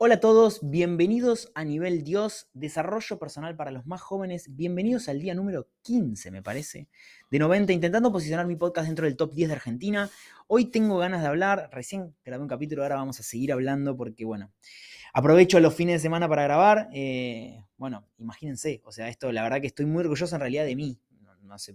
Hola 0.00 0.14
a 0.14 0.20
todos, 0.20 0.60
bienvenidos 0.62 1.50
a 1.56 1.64
Nivel 1.64 2.04
Dios, 2.04 2.48
desarrollo 2.52 3.18
personal 3.18 3.56
para 3.56 3.72
los 3.72 3.84
más 3.84 4.00
jóvenes, 4.00 4.54
bienvenidos 4.54 5.08
al 5.08 5.18
día 5.18 5.34
número 5.34 5.66
15, 5.82 6.30
me 6.30 6.40
parece, 6.40 6.86
de 7.32 7.38
90, 7.40 7.72
intentando 7.72 8.12
posicionar 8.12 8.46
mi 8.46 8.54
podcast 8.54 8.86
dentro 8.86 9.06
del 9.06 9.16
top 9.16 9.34
10 9.34 9.48
de 9.48 9.54
Argentina. 9.56 10.08
Hoy 10.46 10.66
tengo 10.66 10.98
ganas 10.98 11.22
de 11.22 11.26
hablar, 11.26 11.68
recién 11.72 12.14
grabé 12.24 12.44
un 12.44 12.48
capítulo, 12.48 12.84
ahora 12.84 12.94
vamos 12.94 13.18
a 13.18 13.24
seguir 13.24 13.50
hablando 13.52 13.96
porque, 13.96 14.24
bueno, 14.24 14.52
aprovecho 15.12 15.58
los 15.58 15.74
fines 15.74 15.94
de 15.94 15.98
semana 15.98 16.28
para 16.28 16.44
grabar. 16.44 16.88
Eh, 16.92 17.64
bueno, 17.76 18.06
imagínense, 18.18 18.80
o 18.84 18.92
sea, 18.92 19.08
esto, 19.08 19.32
la 19.32 19.42
verdad 19.42 19.60
que 19.60 19.66
estoy 19.66 19.86
muy 19.86 20.02
orgulloso 20.02 20.32
en 20.36 20.40
realidad 20.40 20.64
de 20.64 20.76
mí, 20.76 21.00
no, 21.42 21.58
sé, 21.58 21.74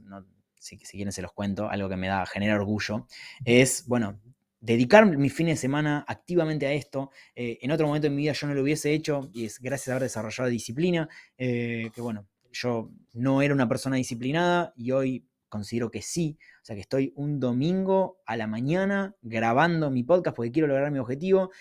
si, 0.60 0.78
si 0.78 0.96
quieren 0.96 1.12
se 1.12 1.22
los 1.22 1.34
cuento, 1.34 1.70
algo 1.70 1.90
que 1.90 1.98
me 1.98 2.08
da, 2.08 2.26
genera 2.26 2.56
orgullo, 2.56 3.06
es, 3.44 3.86
bueno, 3.86 4.18
dedicar 4.64 5.06
mis 5.06 5.34
fines 5.34 5.58
de 5.58 5.62
semana 5.62 6.06
activamente 6.08 6.66
a 6.66 6.72
esto. 6.72 7.12
Eh, 7.36 7.60
en 7.62 7.72
otro 7.72 7.86
momento 7.86 8.06
de 8.06 8.12
mi 8.12 8.22
vida 8.22 8.32
yo 8.32 8.48
no 8.48 8.54
lo 8.54 8.62
hubiese 8.62 8.94
hecho 8.94 9.30
y 9.34 9.44
es 9.44 9.60
gracias 9.60 9.90
a 9.90 9.92
haber 9.92 10.04
desarrollado 10.04 10.50
disciplina, 10.50 11.10
eh, 11.38 11.92
que 11.94 12.00
bueno, 12.00 12.28
yo 12.50 12.90
no 13.12 13.42
era 13.42 13.54
una 13.54 13.68
persona 13.68 13.98
disciplinada 13.98 14.74
y 14.78 14.92
hoy 14.92 15.28
considero 15.50 15.92
que 15.92 16.02
sí. 16.02 16.38
O 16.62 16.66
sea 16.66 16.76
que 16.76 16.82
estoy 16.82 17.12
un 17.18 17.42
domingo 17.42 18.22
a 18.26 18.38
la 18.38 18.48
mañana 18.48 19.14
grabando 19.22 19.92
mi 19.92 20.04
podcast 20.04 20.34
porque 20.34 20.54
quiero 20.54 20.70
lograr 20.70 20.92
mi 20.92 21.00
objetivo. 21.00 21.52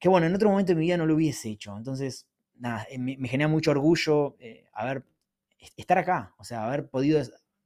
Que 0.00 0.08
bueno, 0.08 0.26
en 0.26 0.34
otro 0.34 0.50
momento 0.50 0.72
de 0.72 0.76
mi 0.80 0.86
vida 0.86 0.96
no 0.96 1.06
lo 1.06 1.14
hubiese 1.14 1.48
hecho. 1.48 1.76
Entonces, 1.76 2.26
nada, 2.56 2.88
eh, 2.90 2.98
me, 2.98 3.16
genera 3.28 3.46
mucho 3.46 3.70
orgullo 3.70 4.36
haber, 4.72 5.04
estar 5.76 5.96
acá, 5.96 6.34
o 6.38 6.44
sea, 6.44 6.66
haber 6.66 6.88
podido 6.88 7.22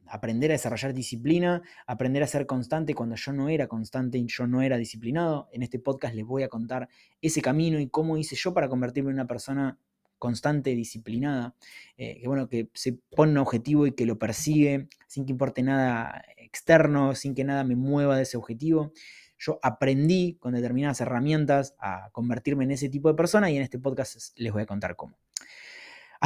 aprender 0.09 0.51
a 0.51 0.55
desarrollar 0.55 0.95
disciplina, 0.95 1.63
aprender 1.87 2.23
a 2.23 2.27
ser 2.27 2.47
constante 2.47 2.95
cuando 2.95 3.17
yo 3.17 3.33
no 3.33 3.49
era 3.49 3.67
constante 3.67 4.19
y 4.19 4.27
yo 4.27 4.47
no 4.47 4.63
era 4.63 4.77
disciplinado. 4.77 5.49
En 5.53 5.63
este 5.63 5.79
podcast 5.79 6.15
les 6.15 6.25
voy 6.25 6.43
a 6.43 6.49
contar 6.49 6.89
ese 7.21 7.43
camino 7.43 7.79
y 7.81 7.89
cómo 7.89 8.17
hice 8.17 8.37
yo 8.37 8.55
para 8.55 8.69
convertirme 8.69 9.11
en 9.11 9.17
una 9.17 9.27
persona 9.27 9.79
constante, 10.19 10.71
disciplinada, 10.71 11.55
eh, 11.97 12.19
que 12.21 12.29
bueno, 12.29 12.49
que 12.49 12.71
se 12.75 12.95
pone 13.15 13.33
un 13.33 13.39
objetivo 13.39 13.87
y 13.87 13.93
que 13.93 14.07
lo 14.07 14.19
persigue 14.19 14.89
sin 15.07 15.27
que 15.27 15.33
importe 15.33 15.63
nada 15.63 16.25
externo, 16.37 17.15
sin 17.15 17.35
que 17.35 17.45
nada 17.45 17.65
me 17.65 17.77
mueva 17.77 18.17
de 18.17 18.23
ese 18.23 18.37
objetivo. 18.37 18.93
Yo 19.39 19.59
aprendí 19.63 20.37
con 20.41 20.55
determinadas 20.55 21.01
herramientas 21.01 21.75
a 21.79 22.11
convertirme 22.13 22.65
en 22.65 22.71
ese 22.71 22.89
tipo 22.89 23.09
de 23.09 23.15
persona 23.15 23.51
y 23.51 23.57
en 23.57 23.63
este 23.63 23.79
podcast 23.79 24.37
les 24.37 24.53
voy 24.53 24.63
a 24.63 24.67
contar 24.67 24.97
cómo. 24.97 25.19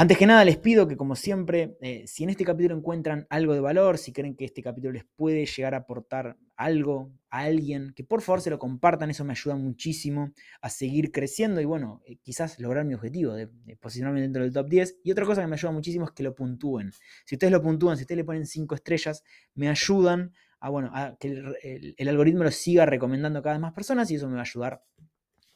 Antes 0.01 0.17
que 0.17 0.25
nada, 0.25 0.43
les 0.43 0.57
pido 0.57 0.87
que, 0.87 0.97
como 0.97 1.15
siempre, 1.15 1.77
eh, 1.79 2.05
si 2.07 2.23
en 2.23 2.31
este 2.31 2.43
capítulo 2.43 2.75
encuentran 2.75 3.27
algo 3.29 3.53
de 3.53 3.59
valor, 3.59 3.99
si 3.99 4.11
creen 4.11 4.35
que 4.35 4.45
este 4.45 4.63
capítulo 4.63 4.93
les 4.93 5.05
puede 5.05 5.45
llegar 5.45 5.75
a 5.75 5.77
aportar 5.77 6.39
algo 6.55 7.13
a 7.29 7.41
alguien, 7.41 7.93
que 7.95 8.03
por 8.03 8.23
favor 8.23 8.41
se 8.41 8.49
lo 8.49 8.57
compartan, 8.57 9.11
eso 9.11 9.23
me 9.23 9.33
ayuda 9.33 9.55
muchísimo 9.57 10.33
a 10.59 10.71
seguir 10.71 11.11
creciendo 11.11 11.61
y, 11.61 11.65
bueno, 11.65 12.01
eh, 12.07 12.17
quizás 12.23 12.57
lograr 12.59 12.83
mi 12.83 12.95
objetivo 12.95 13.33
de, 13.33 13.47
posicionarme 13.79 14.21
dentro 14.21 14.41
del 14.41 14.51
top 14.51 14.69
10. 14.69 15.01
Y 15.03 15.11
otra 15.11 15.23
cosa 15.23 15.41
que 15.41 15.47
me 15.47 15.53
ayuda 15.53 15.71
muchísimo 15.71 16.05
es 16.05 16.11
que 16.13 16.23
lo 16.23 16.33
puntúen. 16.33 16.91
Si 17.23 17.35
ustedes 17.35 17.53
lo 17.53 17.61
puntúan, 17.61 17.95
si 17.95 18.01
ustedes 18.01 18.17
le 18.17 18.25
ponen 18.25 18.47
5 18.47 18.73
estrellas, 18.73 19.23
me 19.53 19.69
ayudan 19.69 20.33
a, 20.61 20.69
bueno, 20.71 20.91
que 21.19 21.27
el, 21.27 21.93
el 21.95 22.07
algoritmo 22.07 22.43
lo 22.43 22.49
siga 22.49 22.87
recomendando 22.87 23.37
a 23.37 23.43
cada 23.43 23.53
vez 23.53 23.61
más 23.61 23.73
personas 23.73 24.09
y 24.09 24.15
eso 24.15 24.27
me 24.27 24.33
va 24.33 24.39
a 24.39 24.45
ayudar 24.45 24.83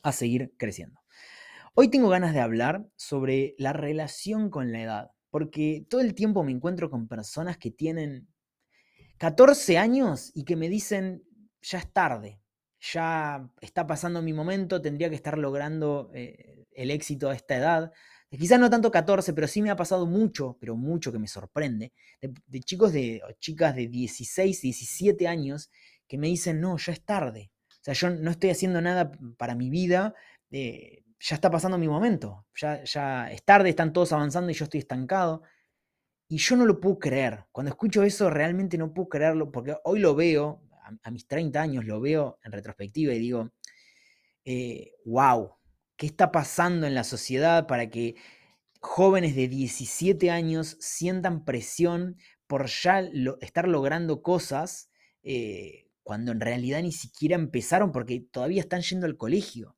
a 0.04 0.12
seguir 0.12 0.54
creciendo. 0.56 1.00
Hoy 1.78 1.90
tengo 1.90 2.08
ganas 2.08 2.34
de 2.34 2.40
hablar 2.40 2.88
sobre 2.96 3.54
la 3.58 3.74
relación 3.74 4.50
con 4.50 4.72
la 4.72 4.82
edad, 4.82 5.12
porque 5.30 5.86
todo 5.90 6.00
el 6.00 6.16
tiempo 6.16 6.42
me 6.42 6.54
encuentro 6.54 6.90
con 6.90 7.10
personas 7.10 7.58
que 7.58 7.70
tienen 7.70 8.30
14 9.18 9.78
años 9.78 10.32
y 10.34 10.46
que 10.46 10.56
me 10.56 10.70
dicen, 10.70 11.26
ya 11.62 11.80
es 11.80 11.92
tarde, 11.92 12.40
ya 12.80 13.52
está 13.60 13.86
pasando 13.86 14.22
mi 14.22 14.32
momento, 14.32 14.82
tendría 14.82 15.10
que 15.10 15.18
estar 15.18 15.38
logrando 15.38 16.12
eh, 16.14 16.66
el 16.72 16.92
éxito 16.92 17.30
a 17.30 17.36
esta 17.36 17.58
edad. 17.58 17.92
Quizás 18.30 18.58
no 18.58 18.70
tanto 18.70 18.90
14, 18.90 19.34
pero 19.34 19.46
sí 19.46 19.62
me 19.62 19.70
ha 19.70 19.76
pasado 19.76 20.06
mucho, 20.06 20.58
pero 20.62 20.78
mucho 20.78 21.12
que 21.12 21.20
me 21.20 21.28
sorprende, 21.28 21.92
de, 22.22 22.60
chicos 22.62 22.94
de, 22.94 23.22
o 23.28 23.34
chicas 23.34 23.76
de 23.76 23.90
16, 23.90 24.62
17 24.62 25.28
años 25.28 25.70
que 26.08 26.18
me 26.18 26.28
dicen, 26.28 26.62
no, 26.62 26.78
ya 26.78 26.94
es 26.94 27.04
tarde. 27.04 27.52
O 27.70 27.84
sea, 27.84 27.94
yo 27.94 28.12
no 28.12 28.32
estoy 28.32 28.52
haciendo 28.52 28.82
nada 28.82 29.12
para 29.38 29.56
mi 29.56 29.70
vida, 29.70 30.14
eh, 30.52 31.05
ya 31.28 31.36
está 31.36 31.50
pasando 31.50 31.80
mi 31.80 31.88
momento, 31.88 32.46
ya, 32.54 32.84
ya 32.84 33.32
es 33.32 33.44
tarde, 33.44 33.70
están 33.70 33.92
todos 33.94 34.14
avanzando 34.14 34.52
y 34.52 34.54
yo 34.54 34.66
estoy 34.66 34.80
estancado. 34.82 35.42
Y 36.28 36.38
yo 36.38 36.56
no 36.56 36.68
lo 36.68 36.80
puedo 36.80 37.00
creer. 37.00 37.46
Cuando 37.52 37.72
escucho 37.72 38.04
eso 38.04 38.30
realmente 38.30 38.78
no 38.78 38.94
puedo 38.94 39.10
creerlo 39.10 39.52
porque 39.52 39.76
hoy 39.86 40.00
lo 40.00 40.14
veo, 40.14 40.62
a, 41.02 41.12
mis 41.12 41.28
30 41.28 41.60
años 41.60 41.86
lo 41.86 42.00
veo 42.00 42.38
en 42.44 42.52
retrospectiva 42.52 43.14
y 43.14 43.20
digo, 43.20 43.52
wow, 45.06 45.46
eh, 45.46 45.50
¿qué 45.98 46.06
está 46.06 46.32
pasando 46.32 46.86
en 46.86 46.94
la 46.94 47.04
sociedad 47.04 47.66
para 47.66 47.90
que 47.90 48.16
jóvenes 48.80 49.36
de 49.36 49.48
17 49.48 50.30
años 50.30 50.78
sientan 50.80 51.44
presión 51.44 52.18
por 52.46 52.68
ya 52.68 53.00
estar 53.42 53.68
logrando 53.68 54.22
cosas 54.22 54.92
eh, 55.24 55.88
cuando 56.04 56.32
en 56.32 56.40
realidad 56.40 56.84
ni 56.84 56.92
siquiera 56.92 57.36
empezaron 57.36 57.92
porque 57.92 58.20
todavía 58.20 58.62
están 58.62 58.82
yendo 58.82 59.08
al 59.08 59.18
colegio? 59.18 59.76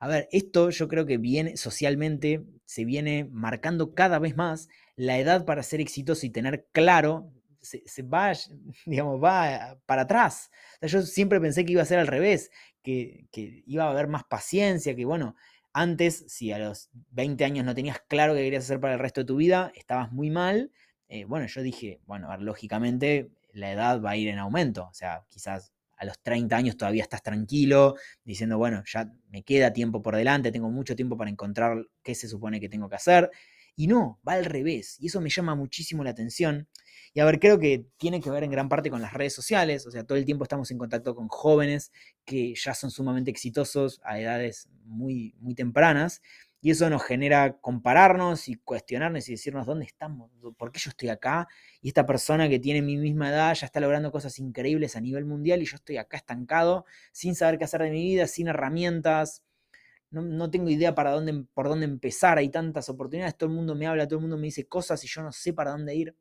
A 0.00 0.08
ver, 0.08 0.28
esto 0.30 0.70
yo 0.70 0.88
creo 0.88 1.06
que 1.06 1.18
viene 1.18 1.56
socialmente, 1.56 2.44
se 2.64 2.84
viene 2.84 3.28
marcando 3.30 3.94
cada 3.94 4.18
vez 4.18 4.36
más 4.36 4.68
la 4.96 5.18
edad 5.18 5.44
para 5.44 5.62
ser 5.62 5.80
exitoso 5.80 6.24
y 6.24 6.30
tener 6.30 6.68
claro, 6.72 7.32
se, 7.60 8.02
va, 8.02 8.32
digamos, 8.86 9.22
va 9.22 9.78
para 9.86 10.02
atrás. 10.02 10.50
yo 10.82 11.02
siempre 11.02 11.40
pensé 11.40 11.64
que 11.64 11.72
iba 11.72 11.82
a 11.82 11.86
ser 11.86 11.98
al 11.98 12.06
revés, 12.06 12.50
que, 12.82 13.26
iba 13.66 13.84
a 13.84 13.90
haber 13.90 14.08
más 14.08 14.24
paciencia, 14.24 14.94
que 14.94 15.04
bueno, 15.04 15.34
antes, 15.72 16.24
si 16.28 16.52
a 16.52 16.58
los 16.58 16.90
20 17.10 17.44
años 17.44 17.64
no 17.64 17.74
tenías 17.74 18.00
claro 18.08 18.34
qué 18.34 18.42
querías 18.42 18.64
hacer 18.64 18.80
para 18.80 18.94
el 18.94 19.00
resto 19.00 19.20
de 19.22 19.26
tu 19.26 19.36
vida, 19.36 19.72
estabas 19.74 20.12
muy 20.12 20.30
mal. 20.30 20.72
Eh, 21.08 21.24
bueno, 21.24 21.46
yo 21.46 21.62
dije, 21.62 22.00
bueno, 22.06 22.28
a 22.28 22.36
ver, 22.36 22.42
lógicamente 22.42 23.30
la 23.52 23.72
edad 23.72 24.00
va 24.00 24.10
a 24.10 24.16
ir 24.16 24.28
en 24.28 24.38
aumento, 24.38 24.88
o 24.88 24.94
sea, 24.94 25.24
quizás 25.28 25.72
a 25.98 26.04
los 26.04 26.18
30 26.20 26.56
años 26.56 26.76
todavía 26.76 27.02
estás 27.02 27.22
tranquilo, 27.22 27.96
diciendo, 28.24 28.56
bueno, 28.56 28.82
ya 28.86 29.12
me 29.30 29.42
queda 29.42 29.72
tiempo 29.72 30.02
por 30.02 30.16
delante, 30.16 30.52
tengo 30.52 30.70
mucho 30.70 30.96
tiempo 30.96 31.16
para 31.16 31.30
encontrar 31.30 31.86
qué 32.02 32.14
se 32.14 32.28
supone 32.28 32.60
que 32.60 32.68
tengo 32.68 32.88
que 32.88 32.96
hacer. 32.96 33.30
Y 33.76 33.86
no, 33.86 34.18
va 34.26 34.32
al 34.32 34.44
revés. 34.44 34.96
Y 34.98 35.06
eso 35.06 35.20
me 35.20 35.30
llama 35.30 35.54
muchísimo 35.54 36.02
la 36.02 36.10
atención. 36.10 36.68
Y 37.14 37.20
a 37.20 37.24
ver, 37.24 37.38
creo 37.38 37.60
que 37.60 37.86
tiene 37.96 38.20
que 38.20 38.28
ver 38.28 38.42
en 38.42 38.50
gran 38.50 38.68
parte 38.68 38.90
con 38.90 39.00
las 39.00 39.12
redes 39.12 39.34
sociales. 39.34 39.86
O 39.86 39.92
sea, 39.92 40.04
todo 40.04 40.18
el 40.18 40.24
tiempo 40.24 40.42
estamos 40.42 40.70
en 40.72 40.78
contacto 40.78 41.14
con 41.14 41.28
jóvenes 41.28 41.92
que 42.24 42.54
ya 42.56 42.74
son 42.74 42.90
sumamente 42.90 43.30
exitosos 43.30 44.00
a 44.02 44.18
edades 44.18 44.68
muy, 44.84 45.34
muy 45.38 45.54
tempranas. 45.54 46.22
Y 46.60 46.70
eso 46.70 46.90
nos 46.90 47.04
genera 47.04 47.58
compararnos 47.60 48.48
y 48.48 48.56
cuestionarnos 48.56 49.28
y 49.28 49.32
decirnos 49.32 49.64
dónde 49.66 49.84
estamos, 49.86 50.30
por 50.56 50.72
qué 50.72 50.80
yo 50.80 50.90
estoy 50.90 51.08
acá 51.08 51.46
y 51.80 51.88
esta 51.88 52.04
persona 52.04 52.48
que 52.48 52.58
tiene 52.58 52.82
mi 52.82 52.96
misma 52.96 53.30
edad 53.30 53.54
ya 53.54 53.66
está 53.66 53.78
logrando 53.78 54.10
cosas 54.10 54.38
increíbles 54.40 54.96
a 54.96 55.00
nivel 55.00 55.24
mundial 55.24 55.62
y 55.62 55.66
yo 55.66 55.76
estoy 55.76 55.98
acá 55.98 56.16
estancado 56.16 56.84
sin 57.12 57.36
saber 57.36 57.58
qué 57.58 57.64
hacer 57.64 57.82
de 57.82 57.90
mi 57.90 58.02
vida, 58.02 58.26
sin 58.26 58.48
herramientas, 58.48 59.44
no, 60.10 60.50
tengo 60.50 60.70
idea 60.70 60.94
para 60.94 61.12
dónde, 61.12 61.44
por 61.52 61.68
dónde 61.68 61.84
empezar, 61.84 62.38
hay 62.38 62.48
tantas 62.48 62.88
oportunidades, 62.88 63.36
todo 63.36 63.50
el 63.50 63.56
mundo 63.56 63.74
me 63.74 63.86
habla, 63.86 64.06
todo 64.06 64.18
el 64.18 64.22
mundo 64.22 64.38
me 64.38 64.46
dice 64.46 64.66
cosas 64.66 65.04
y 65.04 65.06
yo 65.06 65.22
no 65.22 65.32
sé 65.32 65.52
para 65.52 65.72
dónde 65.72 65.94
ir. 65.94 66.16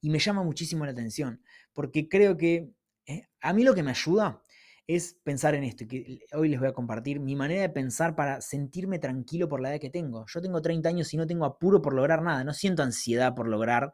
Y 0.00 0.10
me 0.10 0.18
llama 0.18 0.42
muchísimo 0.44 0.84
la 0.84 0.92
atención, 0.92 1.42
porque 1.72 2.08
creo 2.08 2.36
que 2.36 2.70
eh, 3.06 3.26
a 3.40 3.52
mí 3.52 3.64
lo 3.64 3.74
que 3.74 3.82
me 3.82 3.90
ayuda 3.90 4.40
es 4.86 5.14
pensar 5.22 5.54
en 5.54 5.64
esto, 5.64 5.86
que 5.86 6.20
hoy 6.32 6.48
les 6.48 6.60
voy 6.60 6.68
a 6.68 6.72
compartir 6.72 7.18
mi 7.18 7.34
manera 7.36 7.62
de 7.62 7.70
pensar 7.70 8.14
para 8.14 8.40
sentirme 8.40 8.98
tranquilo 8.98 9.48
por 9.48 9.60
la 9.60 9.70
edad 9.70 9.80
que 9.80 9.90
tengo. 9.90 10.26
Yo 10.28 10.42
tengo 10.42 10.60
30 10.60 10.88
años 10.88 11.12
y 11.14 11.16
no 11.16 11.26
tengo 11.26 11.46
apuro 11.46 11.80
por 11.80 11.94
lograr 11.94 12.22
nada, 12.22 12.44
no 12.44 12.52
siento 12.52 12.82
ansiedad 12.82 13.34
por 13.34 13.48
lograr, 13.48 13.92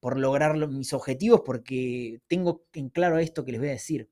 por 0.00 0.18
lograr 0.18 0.56
mis 0.68 0.92
objetivos 0.94 1.42
porque 1.44 2.20
tengo 2.28 2.64
en 2.72 2.88
claro 2.88 3.18
esto 3.18 3.44
que 3.44 3.52
les 3.52 3.60
voy 3.60 3.68
a 3.68 3.72
decir. 3.72 4.08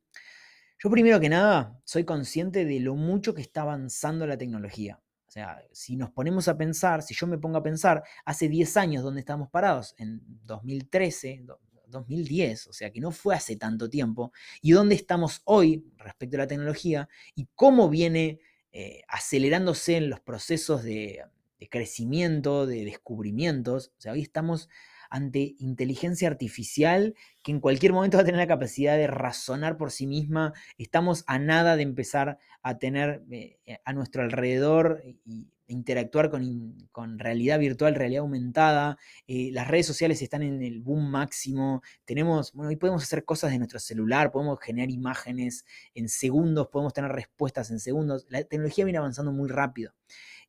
Yo 0.79 0.91
primero 0.91 1.21
que 1.21 1.29
nada 1.29 1.79
soy 1.85 2.05
consciente 2.05 2.65
de 2.65 2.81
lo 2.81 2.95
mucho 2.97 3.35
que 3.35 3.43
está 3.43 3.63
avanzando 3.63 4.27
la 4.27 4.39
tecnología. 4.39 5.01
O 5.27 5.31
sea, 5.31 5.63
si 5.73 5.95
nos 5.95 6.11
ponemos 6.11 6.49
a 6.49 6.57
pensar, 6.57 7.03
si 7.03 7.15
yo 7.15 7.27
me 7.27 7.39
pongo 7.39 7.59
a 7.59 7.63
pensar, 7.63 8.03
hace 8.25 8.49
10 8.49 8.77
años 8.77 9.05
donde 9.05 9.21
estamos 9.21 9.49
parados, 9.49 9.95
en 9.97 10.21
2013, 10.45 11.45
2010, 11.91 12.69
o 12.69 12.73
sea 12.73 12.91
que 12.91 13.01
no 13.01 13.11
fue 13.11 13.35
hace 13.35 13.57
tanto 13.57 13.89
tiempo, 13.91 14.33
y 14.63 14.73
dónde 14.73 14.95
estamos 14.95 15.43
hoy 15.45 15.85
respecto 15.97 16.37
a 16.37 16.41
la 16.41 16.47
tecnología 16.47 17.09
y 17.35 17.49
cómo 17.55 17.89
viene 17.89 18.41
eh, 18.73 19.03
acelerándose 19.09 19.97
en 19.97 20.11
los 20.11 20.21
procesos 20.21 20.85
de, 20.85 21.25
crecimiento, 21.71 22.67
de 22.67 22.85
descubrimientos. 22.85 23.93
O 23.99 24.01
sea, 24.01 24.13
hoy 24.13 24.23
estamos 24.23 24.69
ante 25.11 25.57
inteligencia 25.59 26.29
artificial 26.29 27.15
que 27.43 27.51
en 27.51 27.61
cualquier 27.61 27.93
momento 27.93 28.17
va 28.17 28.23
a 28.23 28.25
tener 28.25 28.39
la 28.39 28.47
capacidad 28.47 28.97
de 28.97 29.09
razonar 29.09 29.77
por 29.77 29.91
sí 29.91 30.07
misma. 30.07 30.53
Estamos 30.79 31.25
a 31.27 31.41
nada 31.41 31.77
de 31.77 31.83
empezar 31.83 32.39
a 32.63 32.79
tener 32.79 33.25
eh, 33.31 33.59
a 33.85 33.93
nuestro 33.93 34.23
alrededor 34.23 35.03
y 35.05 35.49
interactuar 35.71 36.31
con, 36.31 37.19
realidad 37.19 37.59
virtual, 37.59 37.95
realidad 37.95 38.21
aumentada. 38.23 38.99
Eh, 39.27 39.51
las 39.53 39.69
redes 39.69 39.87
sociales 39.87 40.21
están 40.23 40.43
en 40.43 40.63
el 40.63 40.81
boom 40.81 41.11
máximo. 41.11 41.83
Tenemos, 42.05 42.53
bueno, 42.53 42.69
hoy 42.69 42.77
podemos 42.77 43.03
hacer 43.03 43.25
cosas 43.25 43.53
de 43.53 43.59
nuestro 43.59 43.79
celular, 43.79 44.31
podemos 44.31 44.59
generar 44.61 44.91
imágenes 44.91 45.65
en 45.95 46.09
segundos, 46.09 46.69
podemos 46.69 46.93
tener 46.93 47.13
respuestas 47.13 47.71
en 47.71 47.81
segundos. 47.81 48.27
La 48.29 48.43
tecnología 48.45 48.85
viene 48.85 48.99
avanzando 48.99 49.33
muy 49.33 49.49
rápido. 49.49 49.93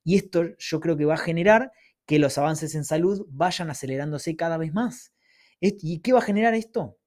Y 0.04 0.16
esto 0.16 0.58
yo 0.58 0.80
creo 0.80 0.98
que 0.98 1.06
va 1.06 1.14
a 1.14 1.18
generar 1.18 1.72
que 2.06 2.20
los 2.20 2.38
avances 2.38 2.76
en 2.76 2.84
salud 2.84 3.26
vayan 3.30 3.70
acelerándose 3.70 4.36
cada 4.36 4.58
vez 4.58 4.74
más. 4.74 5.14
¿Y 5.60 6.00
qué 6.00 6.12
va 6.12 6.20
a 6.20 6.24
generar 6.24 6.56
esto? 6.56 6.98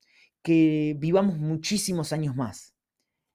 Que 0.42 0.94
vivamos 0.98 1.38
muchísimos 1.38 2.12
años 2.12 2.36
más. 2.36 2.74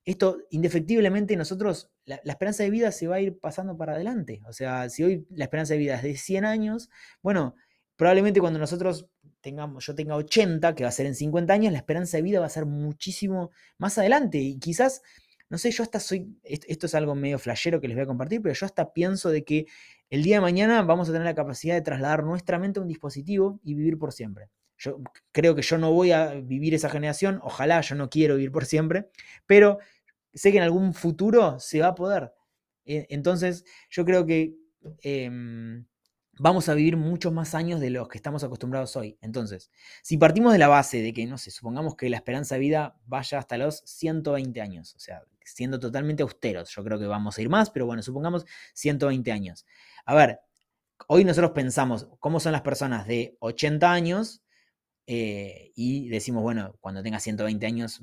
Esto, 0.06 0.38
indefectiblemente, 0.50 1.36
nosotros, 1.36 1.92
la, 2.24 2.32
esperanza 2.32 2.64
de 2.64 2.70
vida 2.70 2.92
se 2.92 3.08
va 3.08 3.16
a 3.16 3.22
ir 3.22 3.38
pasando 3.40 3.78
para 3.78 3.94
adelante. 3.94 4.42
O 4.48 4.54
sea, 4.54 4.90
si 4.90 5.04
hoy 5.04 5.28
la 5.30 5.46
esperanza 5.46 5.74
de 5.74 5.80
vida 5.80 5.96
es 5.96 6.04
de 6.04 6.18
100 6.18 6.46
años, 6.46 6.90
bueno, 7.22 7.56
probablemente 7.96 8.40
cuando 8.40 8.60
nosotros 8.60 9.08
tengamos, 9.42 9.86
yo 9.86 9.96
tenga 9.96 10.16
80, 10.16 10.76
que 10.76 10.84
va 10.84 10.90
a 10.90 10.92
ser 10.92 11.06
en 11.06 11.16
50 11.16 11.54
años, 11.54 11.72
la 11.72 11.78
esperanza 11.78 12.18
de 12.18 12.24
vida 12.24 12.40
va 12.40 12.48
a 12.48 12.50
ser 12.50 12.66
muchísimo 12.66 13.52
más 13.78 13.98
adelante. 13.98 14.40
Y 14.40 14.58
quizás, 14.58 15.02
no 15.50 15.58
sé, 15.58 15.72
yo 15.72 15.84
hasta 15.84 16.00
soy, 16.00 16.36
esto 16.44 16.88
es 16.88 16.96
algo 16.96 17.16
medio 17.16 17.38
flashero 17.38 17.80
que 17.80 17.88
les 17.88 17.96
voy 17.96 18.04
a 18.04 18.08
compartir, 18.08 18.42
pero 18.42 18.56
yo 18.56 18.66
hasta 18.66 18.92
pienso 18.92 19.30
de 19.30 19.44
que 19.44 19.68
el 20.10 20.24
día 20.24 20.38
de 20.38 20.42
mañana 20.42 20.82
vamos 20.82 21.10
a 21.10 21.12
tener 21.12 21.26
la 21.26 21.36
capacidad 21.36 21.76
de 21.76 21.82
trasladar 21.82 22.24
nuestra 22.24 22.58
mente 22.58 22.80
a 22.80 22.82
un 22.82 22.88
dispositivo 22.88 23.60
y 23.64 23.76
vivir 23.76 23.98
por 24.00 24.12
siempre. 24.14 24.50
Yo 24.78 25.02
creo 25.32 25.56
que 25.56 25.62
yo 25.62 25.78
no 25.78 25.92
voy 25.92 26.12
a 26.12 26.36
vivir 26.36 26.74
esa 26.74 26.90
generación, 26.90 27.40
ojalá 27.44 27.82
yo 27.82 27.96
no 27.96 28.10
quiero 28.10 28.36
vivir 28.36 28.52
por 28.52 28.66
siempre, 28.66 29.10
pero 29.46 29.80
sé 30.34 30.52
que 30.52 30.58
en 30.58 30.64
algún 30.64 30.94
futuro 30.94 31.60
se 31.60 31.82
va 31.82 31.88
a 31.88 31.96
poder. 31.96 32.34
E, 32.86 33.08
entonces, 33.10 33.66
yo 33.90 34.06
creo 34.06 34.26
que 34.26 34.56
em, 35.02 35.86
vamos 36.40 36.70
a 36.70 36.74
vivir 36.74 36.98
muchos 36.98 37.34
más 37.34 37.54
años 37.54 37.80
de 37.80 37.90
los 37.90 38.08
que 38.08 38.18
estamos 38.18 38.44
acostumbrados 38.44 38.96
hoy. 38.96 39.18
Entonces, 39.22 39.70
si 40.02 40.18
partimos 40.18 40.54
de 40.54 40.60
la 40.60 40.68
base 40.68 41.02
de 41.02 41.14
que, 41.14 41.26
no 41.28 41.38
sé, 41.38 41.52
supongamos 41.52 41.96
que 41.96 42.10
la 42.10 42.18
esperanza 42.18 42.56
de 42.56 42.62
vida 42.62 43.00
vaya 43.06 43.38
hasta 43.38 43.58
los 43.58 43.84
120 43.86 44.62
años, 44.62 44.96
o 44.96 45.00
sea, 45.00 45.22
siendo 45.44 45.80
totalmente 45.80 46.24
austeros, 46.24 46.70
yo 46.70 46.84
creo 46.84 46.98
que 46.98 47.08
vamos 47.08 47.38
a 47.38 47.42
ir 47.42 47.50
más, 47.50 47.70
pero 47.70 47.86
bueno, 47.86 48.02
supongamos 48.02 48.46
120 48.74 49.32
años. 49.32 49.66
A 50.06 50.16
ver, 50.16 50.40
hoy 51.08 51.26
nosotros 51.26 51.52
pensamos 51.52 52.08
cómo 52.20 52.40
son 52.40 52.54
las 52.54 52.62
personas 52.62 53.06
de 53.08 53.38
80 53.40 53.92
años 53.92 54.42
eh, 55.08 55.72
y 55.76 56.08
decimos, 56.10 56.44
bueno, 56.44 56.76
cuando 56.80 57.04
tenga 57.04 57.20
120 57.20 57.66
años 57.66 58.02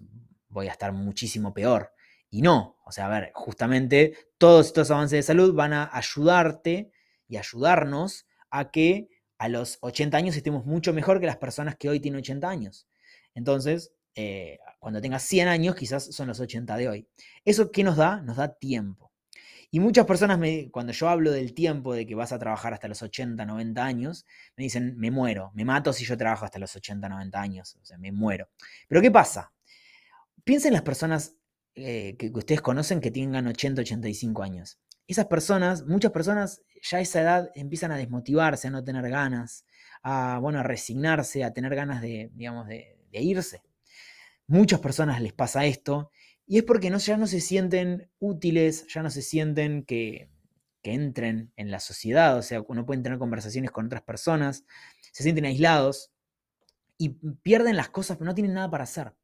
voy 0.49 0.69
a 0.69 0.73
estar 0.73 0.93
muchísimo 0.93 1.55
peor. 1.55 1.93
Y 2.31 2.43
no, 2.43 2.76
o 2.84 2.93
sea, 2.93 3.06
a 3.06 3.08
ver, 3.08 3.31
justamente 3.34 4.14
todos 4.38 4.67
estos 4.67 4.90
avances 4.90 5.19
de 5.19 5.23
salud 5.23 5.55
van 5.55 5.73
a 5.73 5.90
ayudarte 5.93 6.90
y 7.28 7.37
ayudarnos 7.37 8.26
a 8.50 8.70
que 8.70 9.08
a 9.38 9.49
los 9.49 9.78
80 9.81 10.17
años 10.17 10.37
estemos 10.37 10.64
mucho 10.64 10.93
mejor 10.93 11.20
que 11.20 11.26
las 11.26 11.37
personas 11.37 11.76
que 11.76 11.88
hoy 11.88 12.00
tienen 12.00 12.20
80 12.20 12.49
años. 12.49 12.88
Entonces, 13.34 13.93
eh, 14.14 14.58
cuando 14.78 15.00
tengas 15.00 15.23
100 15.25 15.49
años, 15.49 15.76
quizás 15.76 16.05
son 16.05 16.28
los 16.28 16.40
80 16.40 16.76
de 16.76 16.88
hoy. 16.88 17.08
¿Eso 17.44 17.70
qué 17.70 17.84
nos 17.84 17.96
da? 17.96 18.23
Nos 18.23 18.37
da 18.37 18.55
tiempo. 18.55 19.12
Y 19.70 19.81
muchas 19.81 20.06
personas, 20.06 20.38
me, 20.38 20.70
cuando 20.70 20.93
yo 20.93 21.08
hablo 21.08 21.32
del 21.32 21.52
tiempo 21.52 21.93
de 21.93 22.06
que 22.06 22.14
vas 22.14 22.32
a 22.32 22.38
trabajar 22.38 22.73
hasta 22.73 22.88
los 22.88 23.02
80, 23.02 23.44
90 23.44 23.84
años, 23.84 24.25
me 24.56 24.64
dicen, 24.64 24.96
me 24.96 25.11
muero, 25.11 25.50
me 25.55 25.64
mato 25.64 25.93
si 25.93 26.05
yo 26.05 26.17
trabajo 26.17 26.44
hasta 26.44 26.58
los 26.58 26.75
80, 26.75 27.08
90 27.08 27.40
años, 27.40 27.76
o 27.82 27.84
sea, 27.84 27.99
me 27.99 28.12
muero. 28.12 28.49
Pero 28.88 29.02
¿qué 29.02 29.11
pasa? 29.11 29.52
Piensen 30.44 30.69
en 30.69 30.75
las 30.75 30.82
personas 30.82 31.34
eh, 31.76 32.17
que, 32.19 32.31
ustedes 32.34 32.62
conocen 32.62 33.02
que 33.02 33.11
tengan 33.11 33.46
80, 33.46 33.82
85 33.82 34.43
años. 34.43 34.78
Esas 35.06 35.26
personas, 35.26 35.84
muchas 35.84 36.11
personas 36.11 36.62
ya 36.82 36.99
a 36.99 37.00
esa 37.02 37.20
edad 37.20 37.50
empiezan 37.55 37.93
a 37.93 37.99
desmotivarse, 37.99 38.69
a 38.69 38.70
no 38.70 38.82
tener 38.82 39.08
ganas, 39.11 39.67
a, 40.02 40.38
bueno, 40.40 40.61
a 40.61 40.62
resignarse, 40.62 41.44
a 41.44 41.52
tener 41.52 41.75
ganas 41.75 42.00
de, 42.00 42.31
digamos, 42.34 42.67
de, 42.67 42.96
irse. 43.12 43.62
Muchas 44.46 44.81
personas 44.81 45.20
les 45.20 45.32
pasa 45.32 45.67
esto 45.67 46.11
y 46.46 46.58
es 46.58 46.64
porque 46.64 46.90
no, 46.90 46.99
ya 46.99 47.17
no 47.19 47.26
se 47.26 47.40
sienten 47.40 48.11
útiles, 48.19 48.87
ya 48.88 49.02
no 49.02 49.11
se 49.11 49.23
sienten 49.23 49.84
que, 49.84 50.31
que 50.82 50.94
entren 50.94 51.52
en 51.56 51.70
la 51.70 51.81
sociedad, 51.81 52.38
o 52.38 52.43
sea, 52.43 52.62
no 52.67 52.87
pueden 52.87 53.02
tener 53.02 53.19
conversaciones 53.19 53.70
con 53.70 53.87
otras 53.87 54.02
personas, 54.02 54.64
se 55.12 55.23
sienten 55.23 55.44
aislados 55.44 56.11
y 56.96 57.11
pierden 57.43 57.76
las 57.76 57.90
cosas, 57.90 58.17
pero 58.17 58.28
no 58.28 58.34
tienen 58.34 58.55
nada 58.55 58.70
para 58.70 58.84
hacer. 58.84 59.14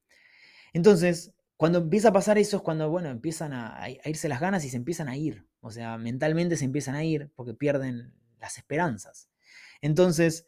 Entonces, 0.73 1.33
cuando 1.63 1.79
empieza 1.79 2.09
a 2.09 2.13
pasar 2.13 2.39
eso 2.39 2.57
es 2.57 2.63
cuando, 2.65 2.91
bueno, 2.91 3.09
empiezan 3.09 3.53
a, 3.53 3.87
irse 4.05 4.29
las 4.29 4.41
ganas 4.41 4.65
y 4.65 4.69
se 4.69 4.77
empiezan 4.77 5.09
a 5.09 5.17
ir. 5.17 5.47
O 5.61 5.71
sea, 5.71 5.97
mentalmente 5.97 6.57
se 6.57 6.65
empiezan 6.65 6.97
a 6.97 7.05
ir 7.05 7.31
porque 7.37 7.55
pierden 7.55 8.17
las 8.41 8.59
esperanzas. 8.59 9.31
Entonces, 9.81 10.45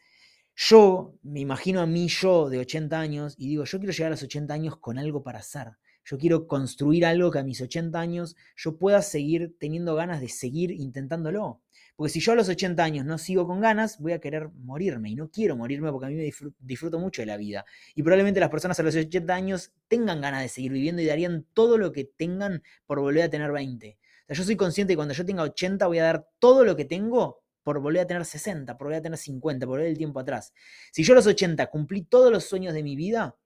yo 0.56 1.14
me 1.22 1.38
imagino 1.38 1.80
a 1.80 1.86
mí 1.86 2.08
yo 2.08 2.50
de 2.50 2.58
80 2.58 2.98
años 2.98 3.36
y 3.38 3.46
digo, 3.46 3.62
yo 3.62 3.78
quiero 3.78 3.92
llegar 3.92 4.08
a 4.08 4.16
los 4.16 4.24
80 4.24 4.52
años 4.52 4.76
con 4.78 4.98
algo 4.98 5.22
para 5.22 5.38
hacer. 5.38 5.76
Yo 6.04 6.18
quiero 6.18 6.46
construir 6.46 7.06
algo 7.06 7.30
que 7.30 7.38
a 7.38 7.44
mis 7.44 7.60
80 7.60 7.98
años 7.98 8.36
yo 8.56 8.76
pueda 8.76 9.00
seguir 9.02 9.56
teniendo 9.58 9.94
ganas 9.94 10.20
de 10.20 10.28
seguir 10.28 10.70
intentándolo. 10.70 11.62
Porque 11.96 12.12
si 12.12 12.20
yo 12.20 12.32
a 12.32 12.34
los 12.34 12.48
80 12.48 12.82
años 12.82 13.06
no 13.06 13.18
sigo 13.18 13.46
con 13.46 13.60
ganas, 13.60 13.98
voy 14.00 14.12
a 14.12 14.20
querer 14.20 14.50
morirme. 14.50 15.10
Y 15.10 15.14
no 15.14 15.30
quiero 15.30 15.56
morirme 15.56 15.90
porque 15.92 16.06
a 16.06 16.08
mí 16.08 16.16
me 16.16 16.30
disfruto, 16.58 16.98
mucho 16.98 17.22
de 17.22 17.26
la 17.26 17.36
vida. 17.36 17.64
Y 17.94 18.02
probablemente 18.02 18.40
las 18.40 18.50
personas 18.50 18.78
a 18.80 18.82
los 18.82 18.96
80 18.96 19.32
años 19.32 19.72
tengan 19.88 20.20
ganas 20.20 20.42
de 20.42 20.48
seguir 20.48 20.72
viviendo 20.72 21.00
y 21.00 21.06
darían 21.06 21.46
todo 21.54 21.78
lo 21.78 21.92
que 21.92 22.04
tengan 22.04 22.62
por 22.86 23.00
volver 23.00 23.22
a 23.22 23.30
tener 23.30 23.52
20. 23.52 23.96
O 23.96 24.26
sea, 24.26 24.36
yo 24.36 24.44
soy 24.44 24.56
consciente 24.56 24.92
que 24.92 24.96
cuando 24.96 25.14
yo 25.14 25.24
tenga 25.24 25.42
80 25.42 25.86
voy 25.86 25.98
a 25.98 26.04
dar 26.04 26.28
todo 26.38 26.64
lo 26.64 26.74
que 26.76 26.84
tengo 26.84 27.44
por 27.62 27.80
volver 27.80 28.02
a 28.02 28.06
tener 28.06 28.24
60, 28.24 28.76
por 28.76 28.86
volver 28.86 28.98
a 28.98 29.02
tener 29.02 29.18
50, 29.18 29.66
por 29.66 29.76
volver 29.76 29.88
el 29.88 29.98
tiempo 29.98 30.20
atrás. 30.20 30.52
Si 30.92 31.02
yo 31.02 31.14
a 31.14 31.16
los 31.16 31.26
80 31.26 31.66
cumplí 31.68 32.02
todos 32.02 32.30
los 32.30 32.44
sueños 32.44 32.74
de 32.74 32.82
mi 32.82 32.96
vida, 32.96 33.36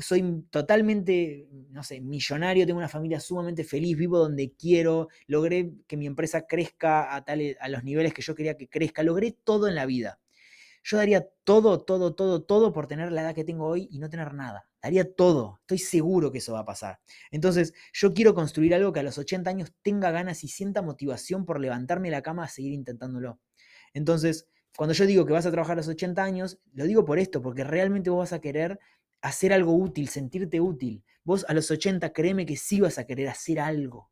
soy 0.00 0.44
totalmente, 0.50 1.48
no 1.70 1.82
sé, 1.82 2.00
millonario, 2.00 2.66
tengo 2.66 2.78
una 2.78 2.88
familia 2.88 3.20
sumamente 3.20 3.64
feliz, 3.64 3.96
vivo 3.96 4.18
donde 4.18 4.52
quiero, 4.52 5.08
logré 5.26 5.72
que 5.86 5.96
mi 5.96 6.06
empresa 6.06 6.46
crezca 6.46 7.14
a, 7.14 7.24
tal, 7.24 7.56
a 7.60 7.68
los 7.68 7.84
niveles 7.84 8.12
que 8.14 8.22
yo 8.22 8.34
quería 8.34 8.56
que 8.56 8.68
crezca, 8.68 9.02
logré 9.02 9.32
todo 9.32 9.68
en 9.68 9.74
la 9.74 9.86
vida. 9.86 10.20
Yo 10.84 10.98
daría 10.98 11.26
todo, 11.42 11.84
todo, 11.84 12.14
todo, 12.14 12.44
todo 12.44 12.72
por 12.72 12.86
tener 12.86 13.10
la 13.10 13.22
edad 13.22 13.34
que 13.34 13.42
tengo 13.42 13.66
hoy 13.66 13.88
y 13.90 13.98
no 13.98 14.08
tener 14.08 14.34
nada. 14.34 14.68
Daría 14.80 15.16
todo. 15.16 15.58
Estoy 15.62 15.78
seguro 15.78 16.30
que 16.30 16.38
eso 16.38 16.52
va 16.52 16.60
a 16.60 16.64
pasar. 16.64 17.00
Entonces, 17.32 17.74
yo 17.92 18.14
quiero 18.14 18.34
construir 18.34 18.72
algo 18.72 18.92
que 18.92 19.00
a 19.00 19.02
los 19.02 19.18
80 19.18 19.50
años 19.50 19.72
tenga 19.82 20.12
ganas 20.12 20.44
y 20.44 20.48
sienta 20.48 20.82
motivación 20.82 21.44
por 21.44 21.58
levantarme 21.60 22.06
de 22.06 22.12
la 22.12 22.22
cama 22.22 22.44
a 22.44 22.48
seguir 22.48 22.72
intentándolo. 22.72 23.40
Entonces, 23.94 24.46
cuando 24.76 24.92
yo 24.92 25.06
digo 25.06 25.26
que 25.26 25.32
vas 25.32 25.46
a 25.46 25.50
trabajar 25.50 25.72
a 25.72 25.80
los 25.80 25.88
80 25.88 26.22
años, 26.22 26.60
lo 26.72 26.84
digo 26.84 27.04
por 27.04 27.18
esto, 27.18 27.42
porque 27.42 27.64
realmente 27.64 28.10
vos 28.10 28.20
vas 28.20 28.32
a 28.32 28.40
querer 28.40 28.78
hacer 29.22 29.52
algo 29.52 29.74
útil, 29.74 30.08
sentirte 30.08 30.60
útil. 30.60 31.04
Vos 31.24 31.44
a 31.48 31.54
los 31.54 31.70
80, 31.70 32.12
créeme 32.12 32.46
que 32.46 32.56
sí 32.56 32.80
vas 32.80 32.98
a 32.98 33.06
querer 33.06 33.28
hacer 33.28 33.60
algo. 33.60 34.10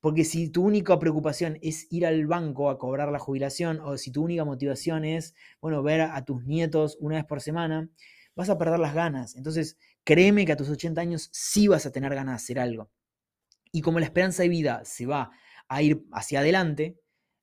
Porque 0.00 0.24
si 0.24 0.48
tu 0.48 0.64
única 0.64 0.98
preocupación 0.98 1.58
es 1.62 1.86
ir 1.90 2.06
al 2.06 2.26
banco 2.26 2.68
a 2.68 2.78
cobrar 2.78 3.12
la 3.12 3.20
jubilación, 3.20 3.80
o 3.80 3.96
si 3.96 4.10
tu 4.10 4.24
única 4.24 4.44
motivación 4.44 5.04
es, 5.04 5.34
bueno, 5.60 5.82
ver 5.82 6.00
a 6.00 6.24
tus 6.24 6.44
nietos 6.44 6.96
una 7.00 7.16
vez 7.16 7.24
por 7.24 7.40
semana, 7.40 7.88
vas 8.34 8.50
a 8.50 8.58
perder 8.58 8.80
las 8.80 8.94
ganas. 8.94 9.36
Entonces, 9.36 9.78
créeme 10.04 10.44
que 10.44 10.52
a 10.52 10.56
tus 10.56 10.68
80 10.68 11.00
años 11.00 11.28
sí 11.32 11.68
vas 11.68 11.86
a 11.86 11.92
tener 11.92 12.14
ganas 12.14 12.32
de 12.32 12.36
hacer 12.36 12.58
algo. 12.58 12.90
Y 13.70 13.80
como 13.80 14.00
la 14.00 14.06
esperanza 14.06 14.42
de 14.42 14.48
vida 14.48 14.82
se 14.84 15.06
va 15.06 15.30
a 15.68 15.82
ir 15.82 16.04
hacia 16.12 16.40
adelante, 16.40 16.98